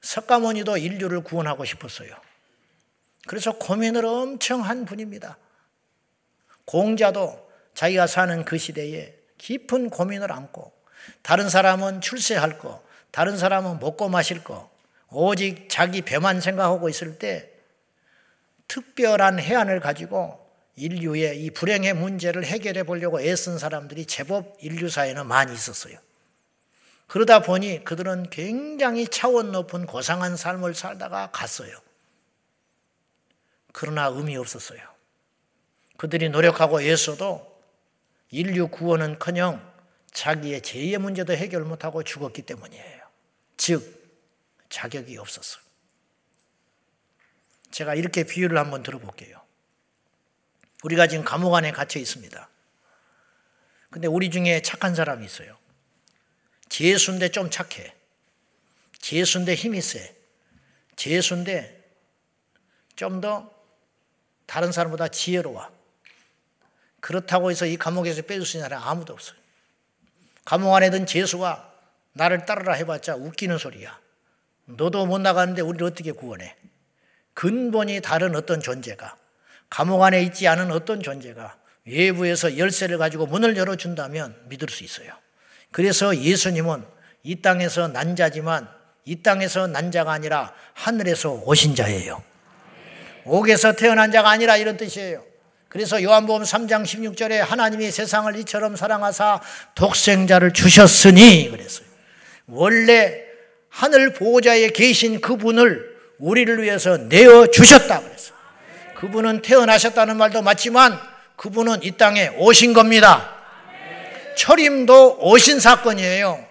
석가모니도 0.01 0.75
인류를 0.75 1.23
구원하고 1.23 1.63
싶었어요. 1.63 2.13
그래서 3.25 3.53
고민을 3.53 4.05
엄청 4.05 4.61
한 4.61 4.83
분입니다. 4.83 5.37
공자도 6.65 7.49
자기가 7.73 8.07
사는 8.07 8.43
그 8.43 8.57
시대에 8.57 9.15
깊은 9.37 9.91
고민을 9.91 10.29
안고 10.29 10.72
다른 11.21 11.49
사람은 11.49 12.01
출세할 12.01 12.59
거, 12.59 12.83
다른 13.11 13.37
사람은 13.37 13.79
먹고 13.79 14.09
마실 14.09 14.43
거, 14.43 14.69
오직 15.09 15.69
자기 15.69 16.01
배만 16.01 16.41
생각하고 16.41 16.89
있을 16.89 17.19
때 17.19 17.49
특별한 18.67 19.39
해안을 19.39 19.79
가지고 19.79 20.43
인류의 20.75 21.43
이 21.43 21.51
불행의 21.51 21.93
문제를 21.93 22.45
해결해 22.45 22.83
보려고 22.83 23.21
애쓴 23.21 23.59
사람들이 23.59 24.05
제법 24.05 24.57
인류사에는 24.59 25.27
많이 25.27 25.53
있었어요. 25.53 25.97
그러다 27.07 27.43
보니 27.43 27.83
그들은 27.83 28.31
굉장히 28.31 29.07
차원 29.07 29.51
높은 29.51 29.85
고상한 29.85 30.35
삶을 30.35 30.73
살다가 30.73 31.29
갔어요. 31.31 31.77
그러나 33.71 34.05
의미 34.05 34.35
없었어요. 34.35 34.79
그들이 35.97 36.29
노력하고 36.29 36.81
애써도 36.81 37.53
인류 38.31 38.67
구원은 38.67 39.19
커녕 39.19 39.61
자기의 40.13 40.61
죄의 40.61 40.97
문제도 40.99 41.33
해결 41.33 41.63
못하고 41.63 42.03
죽었기 42.03 42.43
때문이에요. 42.43 43.01
즉, 43.57 44.01
자격이 44.69 45.17
없었어요. 45.17 45.63
제가 47.71 47.95
이렇게 47.95 48.23
비유를 48.23 48.57
한번 48.57 48.83
들어볼게요. 48.83 49.41
우리가 50.83 51.07
지금 51.07 51.23
감옥 51.25 51.55
안에 51.55 51.71
갇혀 51.71 51.99
있습니다. 51.99 52.49
근데 53.89 54.07
우리 54.07 54.29
중에 54.29 54.61
착한 54.61 54.95
사람이 54.95 55.25
있어요. 55.25 55.57
재수인데 56.69 57.29
좀 57.29 57.49
착해. 57.49 57.95
재수인데 58.99 59.55
힘이 59.55 59.81
세. 59.81 60.15
재수인데 60.95 61.81
좀 62.95 63.21
더 63.21 63.51
다른 64.45 64.71
사람보다 64.71 65.07
지혜로워. 65.07 65.71
그렇다고 66.99 67.49
해서 67.51 67.65
이 67.65 67.75
감옥에서 67.75 68.21
빼줄 68.21 68.45
수 68.45 68.57
있는 68.57 68.69
사람 68.69 68.87
아무도 68.87 69.13
없어요. 69.13 69.42
감옥 70.45 70.75
안에 70.75 70.89
든 70.89 71.05
재수가 71.05 71.71
나를 72.13 72.45
따르라 72.45 72.73
해봤자 72.73 73.15
웃기는 73.15 73.57
소리야. 73.57 73.99
너도 74.65 75.05
못 75.05 75.19
나가는데 75.19 75.61
우리를 75.61 75.85
어떻게 75.85 76.11
구원해? 76.11 76.55
근본이 77.33 78.01
다른 78.01 78.35
어떤 78.35 78.59
존재가 78.59 79.15
감옥 79.69 80.03
안에 80.03 80.21
있지 80.23 80.47
않은 80.47 80.71
어떤 80.71 81.01
존재가 81.01 81.57
외부에서 81.85 82.57
열쇠를 82.57 82.97
가지고 82.97 83.25
문을 83.25 83.57
열어준다면 83.57 84.45
믿을 84.49 84.69
수 84.69 84.83
있어요. 84.83 85.11
그래서 85.71 86.15
예수님은 86.15 86.85
이 87.23 87.41
땅에서 87.41 87.87
난 87.87 88.15
자지만 88.15 88.69
이 89.05 89.21
땅에서 89.21 89.67
난 89.67 89.91
자가 89.91 90.11
아니라 90.11 90.53
하늘에서 90.73 91.31
오신 91.31 91.75
자예요. 91.75 92.23
옥에서 93.25 93.73
태어난 93.73 94.11
자가 94.11 94.29
아니라 94.29 94.57
이런 94.57 94.77
뜻이에요. 94.77 95.23
그래서 95.73 96.03
요한복음 96.03 96.43
3장 96.43 96.83
16절에 96.83 97.39
하나님이 97.39 97.89
세상을 97.89 98.35
이처럼 98.37 98.75
사랑하사 98.75 99.41
독생자를 99.73 100.53
주셨으니 100.53 101.49
그랬어요. 101.49 101.87
원래 102.45 103.23
하늘 103.69 104.13
보호자에 104.13 104.69
계신 104.69 105.19
그분을 105.19 105.97
우리를 106.19 106.61
위해서 106.61 106.97
내어 106.97 107.47
주셨다 107.47 108.01
그랬어. 108.01 108.33
그분은 108.97 109.41
태어나셨다는 109.41 110.15
말도 110.17 110.43
맞지만 110.43 110.99
그분은 111.37 111.81
이 111.81 111.89
땅에 111.93 112.27
오신 112.37 112.73
겁니다. 112.73 113.33
철임도 114.37 115.17
오신 115.21 115.59
사건이에요. 115.59 116.45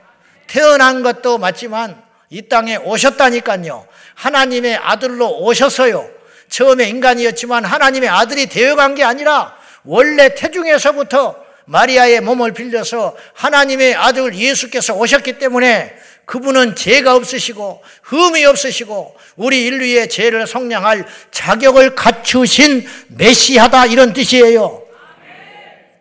태어난 0.48 1.04
것도 1.04 1.38
맞지만 1.38 2.02
이 2.28 2.42
땅에 2.48 2.74
오셨다니까요. 2.74 3.87
하나님의 4.16 4.78
아들로 4.78 5.44
오셨어요. 5.44 6.11
처음에 6.53 6.87
인간이었지만 6.87 7.65
하나님의 7.65 8.11
아들이 8.11 8.47
되어간 8.47 8.95
게 8.95 9.03
아니라 9.03 9.57
원래 9.85 10.35
태중에서부터 10.35 11.43
마리아의 11.65 12.21
몸을 12.21 12.53
빌려서 12.53 13.17
하나님의 13.33 13.95
아들 13.95 14.35
예수께서 14.35 14.95
오셨기 14.95 15.38
때문에 15.38 15.97
그분은 16.27 16.77
죄가 16.77 17.17
없으시고 17.17 17.83
흠이 18.03 18.45
없으시고 18.45 19.17
우리 19.37 19.65
인류의 19.65 20.11
죄를 20.11 20.47
성량할 20.47 21.07
자격을 21.31 21.95
갖추신 21.95 22.87
메시하다 23.09 23.87
이런 23.87 24.12
뜻이에요. 24.12 24.83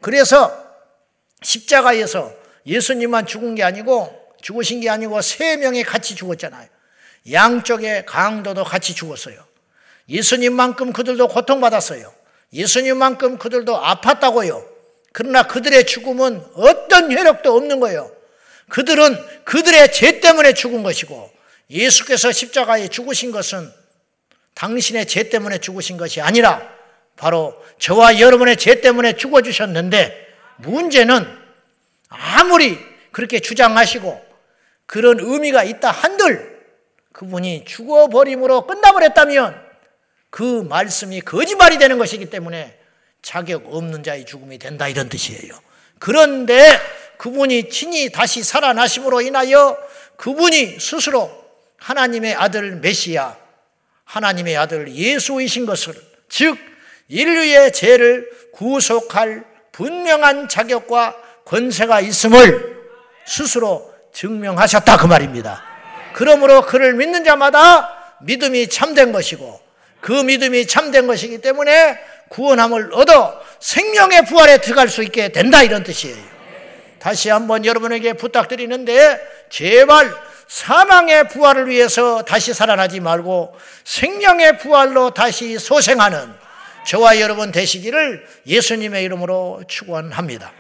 그래서 0.02 0.54
십자가에서 1.42 2.34
예수님만 2.66 3.26
죽은 3.26 3.56
게 3.56 3.64
아니고 3.64 4.14
죽으신 4.42 4.82
게 4.82 4.90
아니고 4.90 5.22
세 5.22 5.56
명이 5.56 5.84
같이 5.84 6.14
죽었잖아요. 6.14 6.68
양쪽의 7.32 8.06
강도도 8.06 8.66
같이 8.66 8.94
죽었어요. 8.94 9.51
예수님만큼 10.10 10.94
그들도 10.94 11.28
고통받았어요. 11.28 12.14
예수님만큼 12.54 13.38
그들도 13.38 13.80
아팠다고요. 13.80 14.66
그러나 15.14 15.44
그들의 15.44 15.86
죽음은 15.86 16.44
어떤 16.56 17.12
혈력도 17.12 17.56
없는 17.56 17.80
거예요. 17.80 18.12
그들은 18.70 19.18
그들의 19.44 19.92
죄 19.92 20.20
때문에 20.20 20.54
죽은 20.54 20.84
것이고 20.84 21.32
예수께서 21.70 22.32
십자가에 22.32 22.88
죽으신 22.88 23.32
것은 23.32 23.72
당신의 24.54 25.08
죄 25.08 25.30
때문에 25.30 25.60
죽으신 25.60 25.98
것이 25.98 26.22
아니라 26.22 26.62
바로 27.18 27.56
저와 27.80 28.20
여러분의 28.20 28.58
죄 28.58 28.82
때문에 28.82 29.16
죽어주셨는데 29.16 30.28
문제는 30.58 31.26
아무리 32.10 32.78
그렇게 33.12 33.40
주장하시고 33.40 34.32
그런 34.86 35.20
의미가 35.20 35.64
있다 35.64 35.92
한들 35.92 36.60
그분이 37.12 37.66
죽어버림으로 37.66 38.68
끝나버렸다면 38.68 39.71
그 40.32 40.66
말씀이 40.68 41.22
거짓말이 41.22 41.78
되는 41.78 42.00
것이기 42.00 42.32
때문에 42.32 42.76
자격 43.22 43.72
없는 43.72 44.02
자의 44.02 44.26
죽음이 44.26 44.58
된다 44.58 44.88
이런 44.88 45.10
뜻이에요. 45.10 45.54
그런데 46.00 46.80
그분이 47.18 47.70
친히 47.70 48.12
다시 48.12 48.42
살아나심으로 48.42 49.22
인하여 49.22 49.78
그분이 50.16 50.80
스스로 50.80 51.30
하나님의 51.78 52.34
아들 52.34 52.78
메시아, 52.78 53.36
하나님의 54.06 54.58
아들 54.58 54.94
예수이신 54.96 55.68
것을 55.68 55.94
즉 56.30 56.58
인류의 57.10 57.74
죄를 57.74 58.30
구속할 58.54 59.46
분명한 59.72 60.48
자격과 60.48 61.16
권세가 61.46 62.02
있음을 62.02 62.82
스스로 63.26 63.94
증명하셨다 64.14 64.98
그 64.98 65.06
말입니다. 65.06 65.64
그러므로 66.14 66.62
그를 66.66 66.94
믿는 66.94 67.24
자마다 67.24 68.18
믿음이 68.22 68.70
참된 68.70 69.12
것이고 69.12 69.71
그 70.02 70.12
믿음이 70.12 70.68
참된 70.68 71.08
것이기 71.08 71.40
때문에 71.40 71.98
구원함을 72.30 72.92
얻어 72.94 73.42
생명의 73.60 74.26
부활에 74.26 74.60
들어갈 74.60 74.90
수 74.90 75.04
있게 75.04 75.30
된다 75.30 75.64
이런 75.64 75.84
뜻이에요. 75.84 76.32
다시 77.00 77.30
한번 77.30 77.66
여러분에게 77.66 78.14
부탁드리는데 78.14 79.20
제발 79.50 80.14
사망의 80.48 81.30
부활을 81.30 81.70
위해서 81.70 82.24
다시 82.24 82.54
살아나지 82.54 83.00
말고 83.00 83.56
생명의 83.84 84.58
부활로 84.58 85.12
다시 85.12 85.58
소생하는 85.58 86.34
저와 86.86 87.20
여러분 87.20 87.52
되시기를 87.52 88.26
예수님의 88.46 89.04
이름으로 89.04 89.64
축원합니다. 89.68 90.52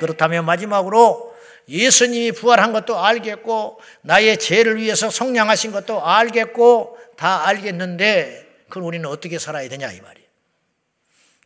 그렇다면 0.00 0.44
마지막으로 0.44 1.34
예수님이 1.68 2.32
부활한 2.32 2.72
것도 2.72 2.98
알겠고 2.98 3.80
나의 4.02 4.38
죄를 4.38 4.76
위해서 4.76 5.10
성량하신 5.10 5.72
것도 5.72 6.04
알겠고 6.04 6.96
다 7.16 7.46
알겠는데 7.46 8.64
그럼 8.68 8.86
우리는 8.86 9.08
어떻게 9.08 9.38
살아야 9.38 9.68
되냐 9.68 9.90
이 9.92 10.00
말이에요. 10.00 10.26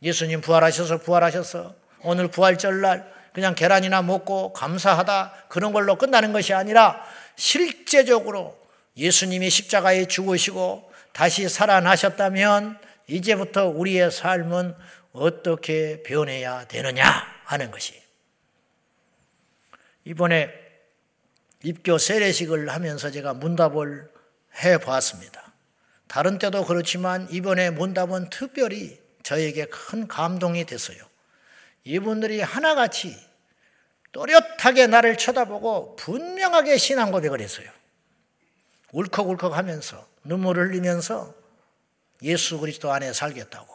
예수님 0.01 0.41
부활하셔서 0.41 0.99
부활하셔서 0.99 1.75
오늘 2.03 2.27
부활절날 2.27 3.11
그냥 3.33 3.55
계란이나 3.55 4.01
먹고 4.01 4.53
감사하다 4.53 5.45
그런 5.47 5.71
걸로 5.73 5.95
끝나는 5.97 6.33
것이 6.33 6.53
아니라 6.53 7.05
실제적으로 7.35 8.59
예수님이 8.97 9.49
십자가에 9.49 10.05
죽으시고 10.05 10.91
다시 11.13 11.47
살아나셨다면 11.47 12.79
이제부터 13.07 13.67
우리의 13.67 14.11
삶은 14.11 14.75
어떻게 15.13 16.01
변해야 16.03 16.65
되느냐 16.67 17.03
하는 17.45 17.71
것이 17.71 18.01
이번에 20.05 20.49
입교 21.63 21.97
세례식을 21.97 22.69
하면서 22.69 23.11
제가 23.11 23.33
문답을 23.33 24.09
해 24.63 24.77
보았습니다. 24.77 25.50
다른 26.11 26.39
때도 26.39 26.65
그렇지만 26.65 27.25
이번에 27.31 27.69
문답은 27.69 28.29
특별히 28.29 28.99
저에게 29.23 29.67
큰 29.67 30.09
감동이 30.09 30.65
됐어요. 30.65 30.97
이분들이 31.85 32.41
하나같이 32.41 33.17
또렷하게 34.11 34.87
나를 34.87 35.17
쳐다보고 35.17 35.95
분명하게 35.95 36.75
신앙 36.75 37.13
고백을 37.13 37.39
했어요. 37.39 37.71
울컥울컥 38.91 39.55
하면서 39.55 40.05
눈물을 40.25 40.67
흘리면서 40.71 41.33
예수 42.23 42.59
그리스도 42.59 42.91
안에 42.91 43.13
살겠다고 43.13 43.73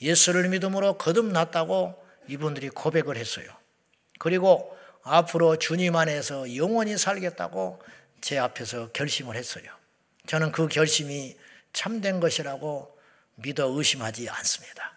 예수를 0.00 0.48
믿음으로 0.48 0.96
거듭났다고 0.96 1.94
이분들이 2.28 2.70
고백을 2.70 3.18
했어요. 3.18 3.44
그리고 4.18 4.74
앞으로 5.02 5.56
주님 5.56 5.94
안에서 5.94 6.56
영원히 6.56 6.96
살겠다고 6.96 7.82
제 8.22 8.38
앞에서 8.38 8.92
결심을 8.92 9.36
했어요. 9.36 9.64
저는 10.26 10.52
그 10.52 10.66
결심이 10.66 11.36
참된 11.72 12.20
것이라고 12.20 12.98
믿어 13.36 13.68
의심하지 13.68 14.28
않습니다. 14.28 14.92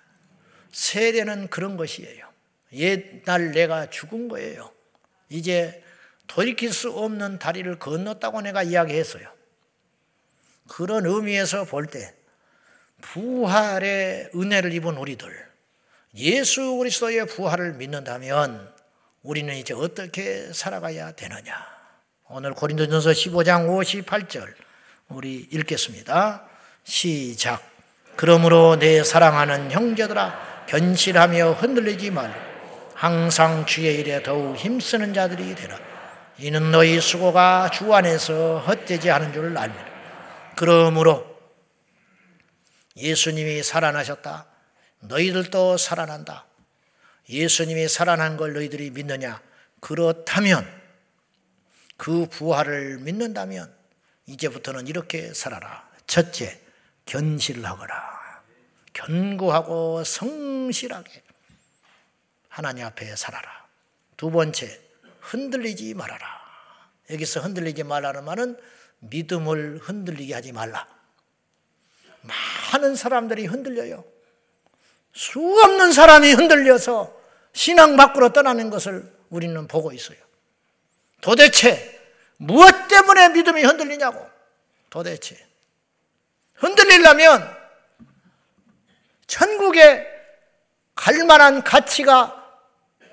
세례는 0.72 1.50
그런 1.50 1.78
것이에요. 1.78 2.28
옛날 2.74 3.52
내가 3.52 3.90
죽은 3.90 4.28
거예요. 4.28 4.72
이제 5.30 5.84
돌이킬 6.28 6.74
수 6.74 6.92
없는 6.92 7.40
다리를 7.40 7.78
건넜다고 7.80 8.42
내가 8.42 8.64
이야기했어요. 8.64 9.32
그런 10.68 11.06
의미에서 11.06 11.66
볼 11.66 11.88
때 11.88 12.14
부활의 13.02 14.32
은혜를 14.34 14.74
입은 14.74 14.96
우리들 14.96 15.52
예수 16.16 16.78
그리스도의 16.78 17.28
부활을 17.28 17.74
믿는다면 17.74 18.74
우리는 19.24 19.54
이제 19.56 19.74
어떻게 19.74 20.52
살아가야 20.54 21.12
되느냐? 21.14 21.54
오늘 22.30 22.54
고린도전서 22.54 23.12
15장 23.12 23.68
58절 23.68 24.54
우리 25.10 25.48
읽겠습니다. 25.52 26.48
시작. 26.84 27.62
그러므로 28.16 28.78
내 28.78 29.04
사랑하는 29.04 29.72
형제들아 29.72 30.66
견실하며 30.68 31.54
흔들리지 31.54 32.12
말고 32.12 32.94
항상 32.94 33.66
주의 33.66 33.96
일에 33.96 34.24
더욱 34.24 34.56
힘쓰는 34.56 35.14
자들이 35.14 35.56
되라. 35.56 35.78
이는 36.38 36.72
너희 36.72 37.00
수고가 37.00 37.70
주 37.72 37.94
안에서 37.94 38.60
헛되지 38.60 39.12
않은 39.12 39.34
줄 39.34 39.58
알미라. 39.58 39.86
그러므로 40.56 41.26
예수님이 42.96 43.64
살아나셨다. 43.64 44.46
너희들도 45.00 45.78
살아난다. 45.78 46.46
예수님이 47.30 47.88
살아난 47.88 48.38
걸 48.38 48.54
너희들이 48.54 48.92
믿느냐? 48.92 49.42
그렇다면 49.80 50.66
그 51.98 52.28
부활을 52.28 53.00
믿는다면 53.00 53.74
이제부터는 54.26 54.88
이렇게 54.88 55.34
살아라. 55.34 55.88
첫째, 56.08 56.63
견실하거라. 57.06 58.44
견고하고 58.94 60.04
성실하게 60.04 61.24
하나님 62.48 62.86
앞에 62.86 63.16
살아라. 63.16 63.68
두 64.16 64.30
번째, 64.30 64.80
흔들리지 65.20 65.94
말아라. 65.96 66.26
여기서 67.10 67.42
흔들리지 67.42 67.84
말라는 67.84 68.24
말은 68.24 68.58
믿음을 69.00 69.80
흔들리게 69.80 70.34
하지 70.34 70.52
말라. 70.52 70.88
많은 72.22 72.96
사람들이 72.96 73.46
흔들려요. 73.46 74.06
수 75.14 75.40
없는 75.40 75.92
사람이 75.92 76.32
흔들려서 76.34 77.20
신앙 77.54 77.98
밖으로 77.98 78.34
떠나는 78.34 78.70
것을 78.70 79.12
우리는 79.30 79.68
보고 79.68 79.92
있어요. 79.92 80.18
도대체 81.22 82.02
무엇 82.38 82.88
때문에 82.88 83.30
믿음이 83.30 83.64
흔들리냐고. 83.64 84.28
도대체. 84.90 85.53
흔들리려면 86.64 87.54
천국에 89.28 90.08
갈 90.96 91.26
만한 91.26 91.64
가치가 91.64 92.42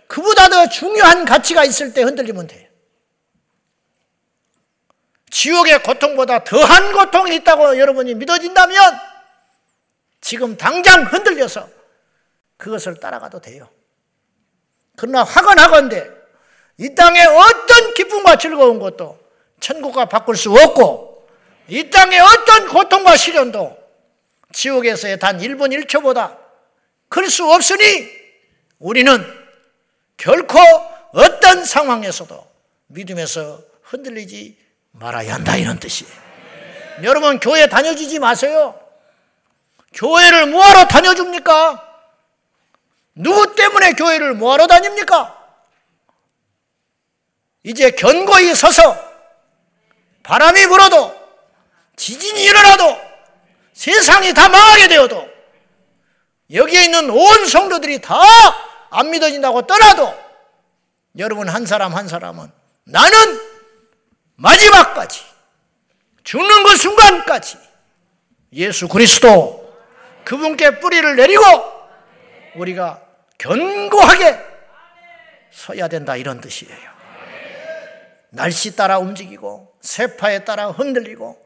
그보다 0.06 0.48
더 0.48 0.68
중요한 0.68 1.24
가치가 1.24 1.64
있을 1.64 1.92
때 1.92 2.02
흔들리면 2.02 2.46
돼요. 2.46 2.68
지옥의 5.30 5.82
고통보다 5.82 6.44
더한 6.44 6.92
고통이 6.92 7.36
있다고 7.36 7.78
여러분이 7.78 8.14
믿어진다면 8.14 8.76
지금 10.20 10.56
당장 10.56 11.04
흔들려서 11.04 11.68
그것을 12.56 13.00
따라가도 13.00 13.40
돼요. 13.40 13.68
그러나 14.96 15.24
화건하건대 15.24 16.08
이 16.78 16.94
땅에 16.94 17.24
어떤 17.24 17.94
기쁨과 17.94 18.36
즐거운 18.36 18.78
것도 18.78 19.18
천국과 19.60 20.06
바꿀 20.06 20.36
수 20.36 20.52
없고 20.52 21.09
이 21.70 21.88
땅에 21.88 22.18
어떤 22.18 22.68
고통과 22.68 23.16
시련도 23.16 23.78
지옥에서의 24.52 25.18
단 25.20 25.38
1분 25.38 25.72
1초보다 25.86 26.36
클 27.08 27.28
수 27.30 27.50
없으니 27.50 28.08
우리는 28.78 29.24
결코 30.16 30.58
어떤 31.12 31.64
상황에서도 31.64 32.50
믿음에서 32.88 33.60
흔들리지 33.82 34.58
말아야 34.92 35.34
한다 35.34 35.56
이런 35.56 35.78
뜻이에요. 35.78 36.12
여러분 37.02 37.38
교회 37.38 37.68
다녀주지 37.68 38.18
마세요. 38.18 38.78
교회를 39.94 40.46
뭐하러 40.46 40.86
다녀줍니까? 40.86 41.86
누구 43.14 43.54
때문에 43.54 43.92
교회를 43.92 44.34
뭐하러 44.34 44.66
다닙니까? 44.66 45.36
이제 47.62 47.90
견고히 47.90 48.54
서서 48.54 48.96
바람이 50.22 50.66
불어도 50.66 51.19
지진이 52.00 52.44
일어나도 52.44 52.98
세상이 53.74 54.32
다 54.32 54.48
망하게 54.48 54.88
되어도 54.88 55.28
여기에 56.52 56.84
있는 56.84 57.10
온 57.10 57.46
성도들이 57.46 58.00
다 58.00 58.16
안 58.90 59.10
믿어진다고 59.10 59.66
떠나도 59.66 60.14
여러분 61.18 61.48
한 61.48 61.64
사람 61.64 61.94
한 61.94 62.08
사람은 62.08 62.50
나는 62.84 63.40
마지막까지 64.36 65.24
죽는 66.24 66.64
그 66.64 66.76
순간까지 66.76 67.56
예수 68.54 68.88
그리스도 68.88 69.72
그분께 70.24 70.80
뿌리를 70.80 71.16
내리고 71.16 71.42
우리가 72.56 73.00
견고하게 73.38 74.38
서야 75.52 75.88
된다 75.88 76.16
이런 76.16 76.40
뜻이에요. 76.40 76.90
날씨 78.30 78.76
따라 78.76 78.98
움직이고 78.98 79.72
세파에 79.80 80.44
따라 80.44 80.68
흔들리고 80.68 81.40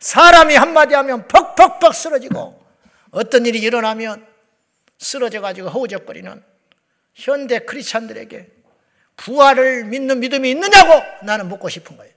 사람이 0.00 0.56
한마디 0.56 0.94
하면 0.94 1.28
퍽퍽퍽 1.28 1.94
쓰러지고 1.94 2.60
어떤 3.10 3.46
일이 3.46 3.58
일어나면 3.58 4.26
쓰러져 4.98 5.40
가지고 5.40 5.68
허우적거리는 5.68 6.42
현대 7.14 7.60
크리스찬들에게 7.60 8.48
부활을 9.16 9.84
믿는 9.84 10.20
믿음이 10.20 10.50
있느냐고 10.50 11.02
나는 11.22 11.48
묻고 11.48 11.68
싶은 11.68 11.96
거예요. 11.96 12.12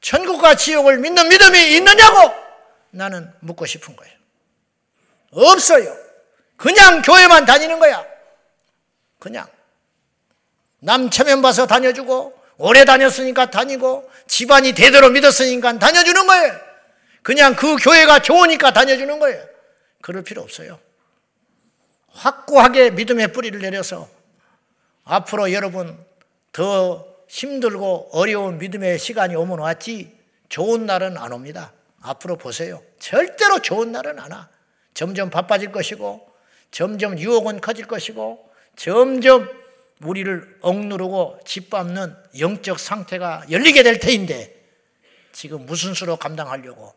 천국과 0.00 0.56
지옥을 0.56 0.98
믿는 0.98 1.28
믿음이 1.28 1.76
있느냐고 1.76 2.32
나는 2.90 3.32
묻고 3.40 3.66
싶은 3.66 3.94
거예요. 3.96 4.14
없어요. 5.30 5.96
그냥 6.56 7.02
교회만 7.02 7.44
다니는 7.44 7.78
거야. 7.78 8.04
그냥. 9.18 9.46
남 10.80 11.10
체면 11.10 11.42
봐서 11.42 11.66
다녀주고, 11.66 12.36
오래 12.58 12.84
다녔으니까 12.84 13.50
다니고, 13.50 14.10
집안이 14.26 14.72
대대로 14.72 15.10
믿었으니까 15.10 15.78
다녀주는 15.78 16.26
거예요. 16.26 16.67
그냥 17.28 17.54
그 17.54 17.76
교회가 17.76 18.20
좋으니까 18.20 18.72
다녀주는 18.72 19.18
거예요. 19.18 19.46
그럴 20.00 20.22
필요 20.22 20.40
없어요. 20.40 20.80
확고하게 22.08 22.92
믿음의 22.92 23.34
뿌리를 23.34 23.60
내려서 23.60 24.08
앞으로 25.04 25.52
여러분 25.52 26.02
더 26.52 27.06
힘들고 27.28 28.08
어려운 28.12 28.56
믿음의 28.56 28.98
시간이 28.98 29.34
오면 29.34 29.58
왔지 29.58 30.10
좋은 30.48 30.86
날은 30.86 31.18
안 31.18 31.32
옵니다. 31.32 31.74
앞으로 32.00 32.36
보세요. 32.36 32.82
절대로 32.98 33.60
좋은 33.60 33.92
날은 33.92 34.18
안 34.18 34.32
와. 34.32 34.48
점점 34.94 35.28
바빠질 35.28 35.70
것이고 35.70 36.26
점점 36.70 37.18
유혹은 37.18 37.60
커질 37.60 37.86
것이고 37.86 38.50
점점 38.74 39.50
우리를 40.00 40.60
억누르고 40.62 41.40
짓밟는 41.44 42.16
영적 42.38 42.80
상태가 42.80 43.44
열리게 43.50 43.82
될 43.82 43.98
테인데 43.98 44.56
지금 45.32 45.66
무슨 45.66 45.92
수로 45.92 46.16
감당하려고 46.16 46.96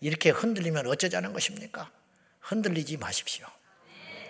이렇게 0.00 0.30
흔들리면 0.30 0.86
어쩌자는 0.86 1.32
것입니까? 1.32 1.90
흔들리지 2.40 2.96
마십시오. 2.96 3.46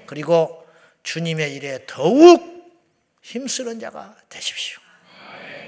그리고 0.07 0.67
주님의 1.03 1.55
일에 1.55 1.85
더욱 1.87 2.51
힘쓰는 3.23 3.79
자가 3.79 4.17
되십시오. 4.29 4.81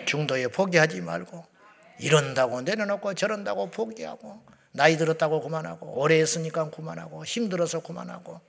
중도에 0.07 0.49
포기하지 0.49 1.01
말고 1.01 1.47
이런다고 2.01 2.62
내려놓고 2.62 3.15
저런다고 3.15 3.71
포기하고 3.71 4.45
나이 4.73 4.97
들었다고 4.97 5.41
그만하고 5.41 6.01
오래 6.01 6.19
했으니까 6.21 6.71
그만하고 6.71 7.25
힘들어서 7.25 7.81
그만하고 7.81 8.41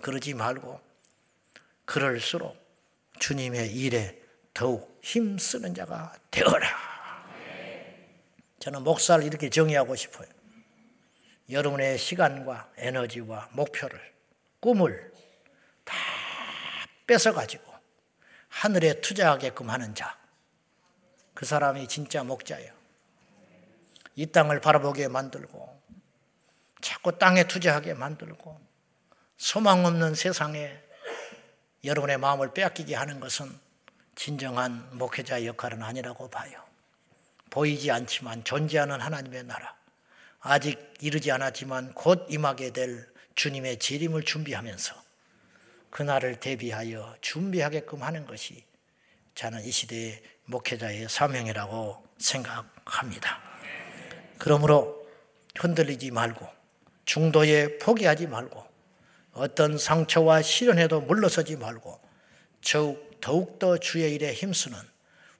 그러지 0.00 0.34
말고 0.34 0.80
그럴수록 1.84 2.56
주님의 3.18 3.74
일에 3.74 4.18
더욱 4.54 4.98
힘쓰는 5.02 5.74
자가 5.74 6.14
되어라. 6.30 6.92
저는 8.60 8.82
목사를 8.82 9.24
이렇게 9.24 9.50
정의하고 9.50 9.96
싶어요. 9.96 10.28
여러분의 11.52 11.98
시간과 11.98 12.72
에너지와 12.78 13.50
목표를, 13.52 14.00
꿈을 14.60 15.12
다 15.84 15.94
뺏어가지고 17.06 17.72
하늘에 18.48 19.00
투자하게끔 19.00 19.68
하는 19.68 19.94
자. 19.94 20.18
그 21.34 21.44
사람이 21.44 21.88
진짜 21.88 22.24
목자예요. 22.24 22.72
이 24.14 24.26
땅을 24.26 24.60
바라보게 24.60 25.08
만들고, 25.08 25.80
자꾸 26.80 27.18
땅에 27.18 27.44
투자하게 27.44 27.94
만들고, 27.94 28.60
소망 29.36 29.84
없는 29.84 30.14
세상에 30.14 30.78
여러분의 31.84 32.18
마음을 32.18 32.54
빼앗기게 32.54 32.94
하는 32.94 33.20
것은 33.20 33.50
진정한 34.14 34.88
목회자의 34.96 35.46
역할은 35.46 35.82
아니라고 35.82 36.30
봐요. 36.30 36.62
보이지 37.50 37.90
않지만 37.90 38.44
존재하는 38.44 39.00
하나님의 39.00 39.44
나라. 39.44 39.81
아직 40.42 40.92
이르지 41.00 41.30
않았지만 41.30 41.94
곧 41.94 42.26
임하게 42.28 42.72
될 42.72 43.06
주님의 43.36 43.78
재림을 43.78 44.24
준비하면서 44.24 44.94
그날을 45.90 46.40
대비하여 46.40 47.16
준비하게끔 47.20 48.02
하는 48.02 48.26
것이 48.26 48.64
저는 49.34 49.64
이 49.64 49.70
시대의 49.70 50.20
목회자의 50.46 51.08
사명이라고 51.08 52.04
생각합니다. 52.18 53.40
그러므로 54.38 55.06
흔들리지 55.56 56.10
말고 56.10 56.46
중도에 57.04 57.78
포기하지 57.78 58.26
말고 58.26 58.66
어떤 59.34 59.78
상처와 59.78 60.42
시련에도 60.42 61.00
물러서지 61.00 61.56
말고 61.56 62.00
더욱 62.62 63.12
더욱더 63.20 63.78
주의 63.78 64.12
일에 64.14 64.32
힘쓰는 64.34 64.76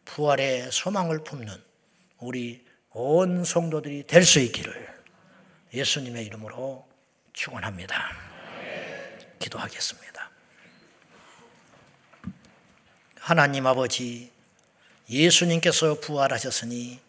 부활의 0.05 0.71
소망을 0.71 1.25
품는 1.25 1.53
우리 2.19 2.65
온 2.91 3.45
성도들이 3.45 4.07
될 4.07 4.25
수 4.25 4.39
있기를 4.39 4.82
예수님의 5.75 6.27
이름으로 6.27 6.87
축원합니다. 7.33 8.11
기도하겠습니다. 9.39 10.31
하나님 13.19 13.67
아버지 13.67 14.31
예수님께서 15.09 16.01
부활하셨으니 16.01 17.01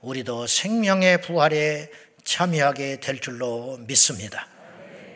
우리도 0.00 0.46
생명의 0.46 1.20
부활에 1.22 1.90
참여하게 2.24 3.00
될 3.00 3.20
줄로 3.20 3.78
믿습니다. 3.86 4.46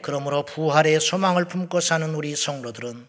그러므로 0.02 0.44
부활의 0.44 1.00
소망을 1.00 1.46
품고 1.46 1.80
사는 1.80 2.14
우리 2.14 2.36
성도들은 2.36 3.08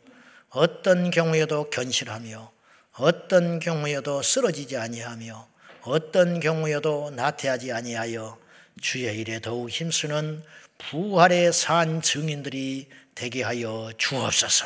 어떤 0.50 1.12
경우에도 1.12 1.70
견실하며 1.70 2.52
어떤 2.94 3.60
경우에도 3.60 4.22
쓰러지지 4.22 4.78
아니하며 4.78 5.48
어떤 5.82 6.40
경우에도 6.40 7.12
나태하지 7.12 7.72
아니하여 7.74 8.38
주의 8.82 9.18
일에 9.20 9.40
더욱 9.40 9.70
힘쓰는 9.70 10.44
부활의 10.78 11.54
산 11.54 12.02
증인들이 12.02 12.88
되게 13.16 13.44
하여 13.44 13.92
주옵소서. 13.98 14.66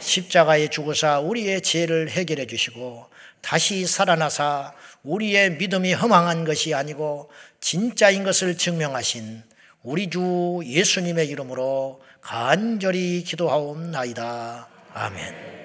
십자가에 0.00 0.68
죽으사 0.68 1.20
우리의 1.20 1.62
죄를 1.62 2.10
해결해 2.10 2.46
주시고 2.46 3.08
다시 3.40 3.86
살아나사 3.86 4.72
우리의 5.02 5.56
믿음이 5.58 5.92
허망한 5.92 6.44
것이 6.44 6.74
아니고 6.74 7.30
진짜인 7.60 8.24
것을 8.24 8.56
증명하신 8.56 9.42
우리 9.82 10.08
주 10.08 10.62
예수님의 10.64 11.28
이름으로 11.28 12.02
간절히 12.20 13.22
기도하옵나이다. 13.22 14.68
아멘. 14.94 15.63